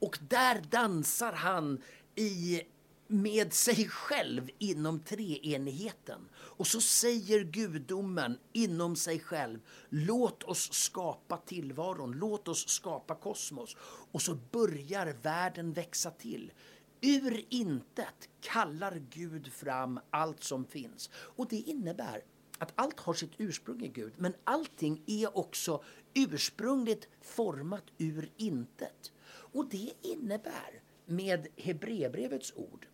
Och 0.00 0.18
där 0.28 0.62
dansar 0.70 1.32
han 1.32 1.82
i, 2.14 2.62
med 3.06 3.52
sig 3.52 3.88
själv 3.88 4.50
inom 4.58 5.00
treenigheten. 5.00 6.28
Och 6.34 6.66
så 6.66 6.80
säger 6.80 7.44
gudomen 7.44 8.38
inom 8.52 8.96
sig 8.96 9.20
själv, 9.20 9.58
låt 9.88 10.42
oss 10.42 10.72
skapa 10.72 11.36
tillvaron, 11.36 12.12
låt 12.12 12.48
oss 12.48 12.68
skapa 12.68 13.14
kosmos. 13.14 13.76
Och 14.12 14.22
så 14.22 14.34
börjar 14.34 15.16
världen 15.22 15.72
växa 15.72 16.10
till. 16.10 16.52
Ur 17.00 17.44
intet 17.48 18.28
kallar 18.40 19.02
Gud 19.10 19.52
fram 19.52 20.00
allt 20.10 20.44
som 20.44 20.64
finns. 20.64 21.10
Och 21.14 21.48
det 21.48 21.56
innebär 21.56 22.22
att 22.58 22.72
allt 22.74 23.00
har 23.00 23.14
sitt 23.14 23.32
ursprung 23.38 23.82
i 23.82 23.88
Gud, 23.88 24.12
men 24.16 24.34
allting 24.44 25.02
är 25.06 25.38
också 25.38 25.84
ursprungligt 26.14 27.08
format 27.20 27.84
ur 27.98 28.30
intet. 28.36 29.12
Och 29.28 29.68
det 29.68 29.92
innebär, 30.02 30.82
med 31.06 31.46
Hebreerbrevets 31.56 32.52
ord, 32.56 32.86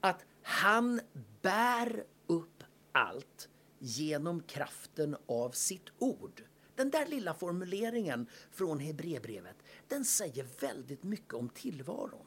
att 0.00 0.24
han 0.42 1.00
bär 1.42 2.04
upp 2.26 2.64
allt 2.92 3.48
genom 3.78 4.42
kraften 4.42 5.16
av 5.26 5.50
sitt 5.50 5.90
ord. 5.98 6.42
Den 6.74 6.90
där 6.90 7.06
lilla 7.06 7.34
formuleringen 7.34 8.26
från 8.50 8.78
Hebreerbrevet, 8.78 9.56
den 9.88 10.04
säger 10.04 10.46
väldigt 10.60 11.02
mycket 11.02 11.34
om 11.34 11.48
tillvaron. 11.48 12.26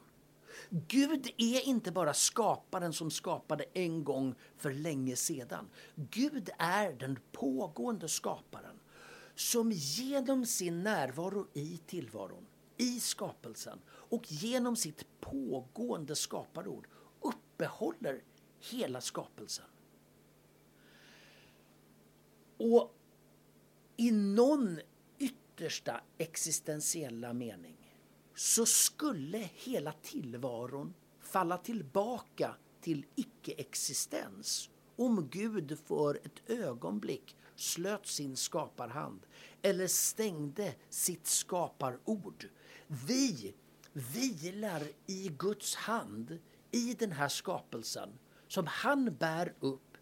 Gud 0.70 1.26
är 1.36 1.60
inte 1.68 1.92
bara 1.92 2.14
skaparen 2.14 2.92
som 2.92 3.10
skapade 3.10 3.64
en 3.72 4.04
gång 4.04 4.34
för 4.56 4.72
länge 4.72 5.16
sedan. 5.16 5.68
Gud 5.94 6.50
är 6.58 6.92
den 6.92 7.18
pågående 7.32 8.08
skaparen 8.08 8.80
som 9.34 9.72
genom 9.72 10.46
sin 10.46 10.82
närvaro 10.82 11.46
i 11.52 11.80
tillvaron, 11.86 12.46
i 12.76 13.00
skapelsen 13.00 13.78
och 13.88 14.32
genom 14.32 14.76
sitt 14.76 15.06
pågående 15.20 16.16
skaparord 16.16 16.88
uppehåller 17.20 18.22
hela 18.60 19.00
skapelsen. 19.00 19.64
Och 22.56 22.94
i 23.96 24.10
någon 24.10 24.80
yttersta 25.18 26.00
existentiella 26.18 27.32
mening 27.32 27.87
så 28.38 28.66
skulle 28.66 29.48
hela 29.54 29.92
tillvaron 29.92 30.94
falla 31.20 31.58
tillbaka 31.58 32.54
till 32.80 33.06
icke-existens 33.14 34.70
om 34.96 35.28
Gud 35.30 35.78
för 35.84 36.14
ett 36.14 36.50
ögonblick 36.50 37.36
slöt 37.56 38.06
sin 38.06 38.36
skaparhand 38.36 39.26
eller 39.62 39.86
stängde 39.86 40.74
sitt 40.88 41.26
skaparord. 41.26 42.48
Vi 42.86 43.54
vilar 43.92 44.82
i 45.06 45.28
Guds 45.38 45.74
hand 45.74 46.38
i 46.70 46.94
den 46.94 47.12
här 47.12 47.28
skapelsen 47.28 48.18
som 48.48 48.66
han 48.66 49.14
bär 49.14 49.54
upp. 49.60 49.96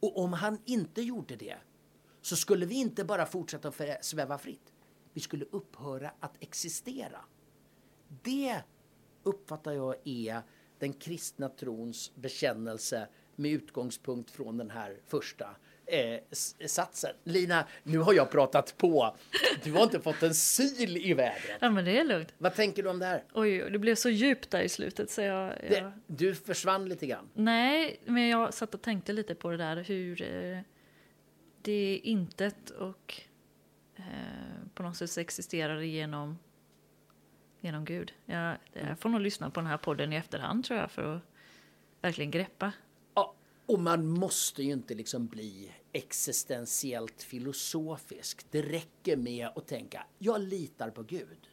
Och 0.00 0.18
om 0.18 0.32
han 0.32 0.58
inte 0.64 1.02
gjorde 1.02 1.36
det 1.36 1.58
så 2.20 2.36
skulle 2.36 2.66
vi 2.66 2.74
inte 2.74 3.04
bara 3.04 3.26
fortsätta 3.26 3.68
att 3.68 4.04
sväva 4.04 4.38
fritt. 4.38 4.72
Vi 5.12 5.20
skulle 5.20 5.44
upphöra 5.44 6.12
att 6.20 6.36
existera. 6.40 7.24
Det 8.22 8.62
uppfattar 9.22 9.72
jag 9.72 9.94
är 10.04 10.42
den 10.78 10.92
kristna 10.92 11.48
trons 11.48 12.12
bekännelse 12.14 13.08
med 13.36 13.50
utgångspunkt 13.50 14.30
från 14.30 14.56
den 14.56 14.70
här 14.70 14.96
första 15.06 15.56
eh, 15.86 16.20
satsen. 16.66 17.10
Lina, 17.24 17.66
nu 17.82 17.98
har 17.98 18.12
jag 18.14 18.30
pratat 18.30 18.74
på. 18.76 19.16
Du 19.64 19.72
har 19.72 19.82
inte 19.82 20.00
fått 20.00 20.22
en 20.22 20.34
syl 20.34 20.96
i 20.96 21.14
vädret. 21.14 21.58
Ja, 21.60 21.70
men 21.70 21.84
det 21.84 21.98
är 21.98 22.04
lugnt. 22.04 22.34
Vad 22.38 22.54
tänker 22.54 22.82
du 22.82 22.88
om 22.88 22.98
det 22.98 23.06
här? 23.06 23.24
Oj, 23.34 23.70
det 23.70 23.78
blev 23.78 23.94
så 23.94 24.08
djupt 24.08 24.50
där 24.50 24.60
i 24.60 24.68
slutet 24.68 25.10
så 25.10 25.20
jag... 25.20 25.48
jag... 25.48 25.70
Det, 25.70 25.92
du 26.06 26.34
försvann 26.34 26.88
lite 26.88 27.06
grann. 27.06 27.28
Nej, 27.34 28.00
men 28.04 28.28
jag 28.28 28.54
satt 28.54 28.74
och 28.74 28.82
tänkte 28.82 29.12
lite 29.12 29.34
på 29.34 29.50
det 29.50 29.56
där 29.56 29.76
hur 29.76 30.22
eh, 30.22 30.58
det 31.62 32.00
intet 32.04 32.70
och 32.70 33.20
eh, 33.96 34.04
på 34.74 34.82
något 34.82 34.96
sätt 34.96 35.18
existerar 35.18 35.80
genom 35.80 36.38
genom 37.62 37.84
Gud. 37.84 38.12
Jag, 38.26 38.58
jag 38.72 38.98
får 38.98 39.08
nog 39.08 39.20
lyssna 39.20 39.50
på 39.50 39.60
den 39.60 39.66
här 39.66 39.76
podden 39.76 40.12
i 40.12 40.16
efterhand 40.16 40.64
tror 40.64 40.80
jag 40.80 40.90
för 40.90 41.16
att 41.16 41.22
verkligen 42.00 42.30
greppa. 42.30 42.72
Ja, 43.14 43.34
och 43.66 43.80
man 43.80 44.08
måste 44.08 44.62
ju 44.62 44.72
inte 44.72 44.94
liksom 44.94 45.26
bli 45.26 45.72
existentiellt 45.92 47.22
filosofisk. 47.22 48.46
Det 48.50 48.62
räcker 48.62 49.16
med 49.16 49.48
att 49.56 49.66
tänka, 49.66 50.06
jag 50.18 50.40
litar 50.40 50.90
på 50.90 51.02
Gud. 51.02 51.48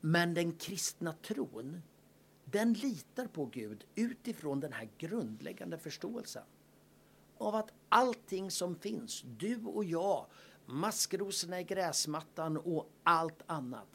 Men 0.00 0.34
den 0.34 0.52
kristna 0.52 1.12
tron, 1.12 1.82
den 2.44 2.72
litar 2.72 3.26
på 3.26 3.46
Gud 3.46 3.84
utifrån 3.94 4.60
den 4.60 4.72
här 4.72 4.88
grundläggande 4.98 5.78
förståelsen 5.78 6.42
av 7.38 7.54
att 7.54 7.72
allting 7.88 8.50
som 8.50 8.76
finns, 8.76 9.22
du 9.38 9.64
och 9.64 9.84
jag, 9.84 10.26
maskrosorna 10.66 11.60
i 11.60 11.64
gräsmattan 11.64 12.56
och 12.56 12.90
allt 13.02 13.42
annat, 13.46 13.88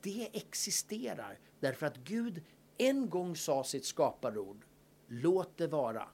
det 0.00 0.28
existerar 0.32 1.38
därför 1.60 1.86
att 1.86 1.96
Gud 1.96 2.42
en 2.78 3.10
gång 3.10 3.36
sa 3.36 3.64
sitt 3.64 3.84
skaparord, 3.84 4.64
låt 5.06 5.56
det 5.56 5.66
vara. 5.66 6.08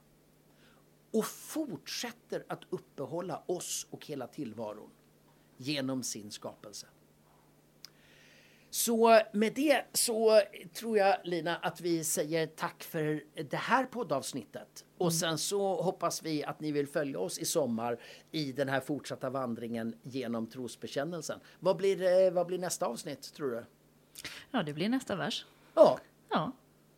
Och 1.11 1.25
fortsätter 1.25 2.45
att 2.49 2.61
uppehålla 2.69 3.43
oss 3.45 3.87
och 3.89 4.05
hela 4.05 4.27
tillvaron 4.27 4.89
genom 5.57 6.03
sin 6.03 6.31
skapelse. 6.31 6.87
Så 8.77 9.21
med 9.31 9.53
det 9.53 9.83
så 9.93 10.41
tror 10.73 10.97
jag 10.97 11.17
Lina 11.23 11.55
att 11.55 11.81
vi 11.81 12.03
säger 12.03 12.47
tack 12.47 12.83
för 12.83 13.23
det 13.49 13.57
här 13.57 13.85
poddavsnittet. 13.85 14.85
Och 14.97 15.05
mm. 15.05 15.11
sen 15.11 15.37
så 15.37 15.81
hoppas 15.81 16.23
vi 16.23 16.43
att 16.43 16.59
ni 16.59 16.71
vill 16.71 16.87
följa 16.87 17.19
oss 17.19 17.39
i 17.39 17.45
sommar 17.45 17.99
i 18.31 18.51
den 18.51 18.69
här 18.69 18.79
fortsatta 18.79 19.29
vandringen 19.29 19.95
genom 20.03 20.47
trosbekännelsen. 20.47 21.39
Vad 21.59 21.77
blir, 21.77 22.31
vad 22.31 22.47
blir 22.47 22.59
nästa 22.59 22.85
avsnitt 22.85 23.33
tror 23.33 23.51
du? 23.51 23.65
Ja, 24.51 24.63
det 24.63 24.73
blir 24.73 24.89
nästa 24.89 25.15
vers. 25.15 25.45
Ja. 25.73 25.99
Ja. 26.29 26.51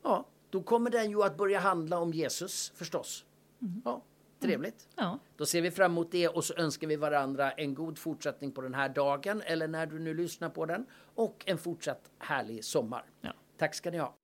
Ja, 0.04 0.26
då 0.50 0.62
kommer 0.62 0.89
den 0.89 1.10
ju 1.10 1.24
att 1.24 1.38
börja 1.38 1.60
handla 1.60 2.00
om 2.00 2.13
Jesus 2.13 2.72
förstås. 2.76 3.26
Mm. 3.62 3.82
Ja, 3.86 4.02
trevligt. 4.39 4.88
Mm. 4.97 5.10
Ja. 5.10 5.19
Då 5.38 5.45
ser 5.45 5.62
vi 5.62 5.71
fram 5.71 5.91
emot 5.91 6.12
det 6.12 6.28
och 6.28 6.43
så 6.43 6.54
önskar 6.58 6.88
vi 6.88 6.95
varandra 6.95 7.52
en 7.52 7.73
god 7.73 7.97
fortsättning 7.97 8.52
på 8.52 8.62
den 8.62 8.73
här 8.73 8.89
dagen 8.89 9.41
eller 9.45 9.67
när 9.67 9.86
du 9.86 9.99
nu 9.99 10.13
lyssnar 10.13 10.49
på 10.49 10.65
den 10.65 10.86
och 11.15 11.43
en 11.45 11.58
fortsatt 11.58 12.12
härlig 12.19 12.65
sommar. 12.65 13.04
Ja. 13.21 13.34
Tack 13.58 13.75
ska 13.75 13.91
ni 13.91 13.97
ha. 13.97 14.15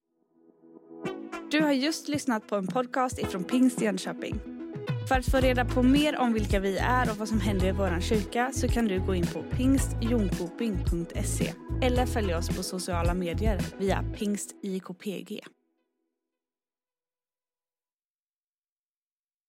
Du 1.51 1.61
har 1.61 1.71
just 1.71 2.07
lyssnat 2.07 2.47
på 2.47 2.55
en 2.55 2.67
podcast 2.67 3.19
ifrån 3.19 3.43
Pingst 3.43 3.81
Jönköping. 3.81 4.39
För 5.07 5.15
att 5.15 5.25
få 5.25 5.37
reda 5.37 5.65
på 5.65 5.83
mer 5.83 6.17
om 6.17 6.33
vilka 6.33 6.59
vi 6.59 6.77
är 6.77 7.11
och 7.11 7.17
vad 7.17 7.27
som 7.27 7.39
händer 7.39 7.67
i 7.67 7.71
vår 7.71 8.01
kyrka 8.01 8.51
så 8.53 8.67
kan 8.67 8.85
du 8.85 9.05
gå 9.05 9.15
in 9.15 9.27
på 9.27 9.43
pingstjonkoping.se 9.43 11.53
eller 11.81 12.05
följa 12.05 12.37
oss 12.37 12.57
på 12.57 12.63
sociala 12.63 13.13
medier 13.13 13.59
via 13.77 14.03
pingstikpg. 14.17 15.41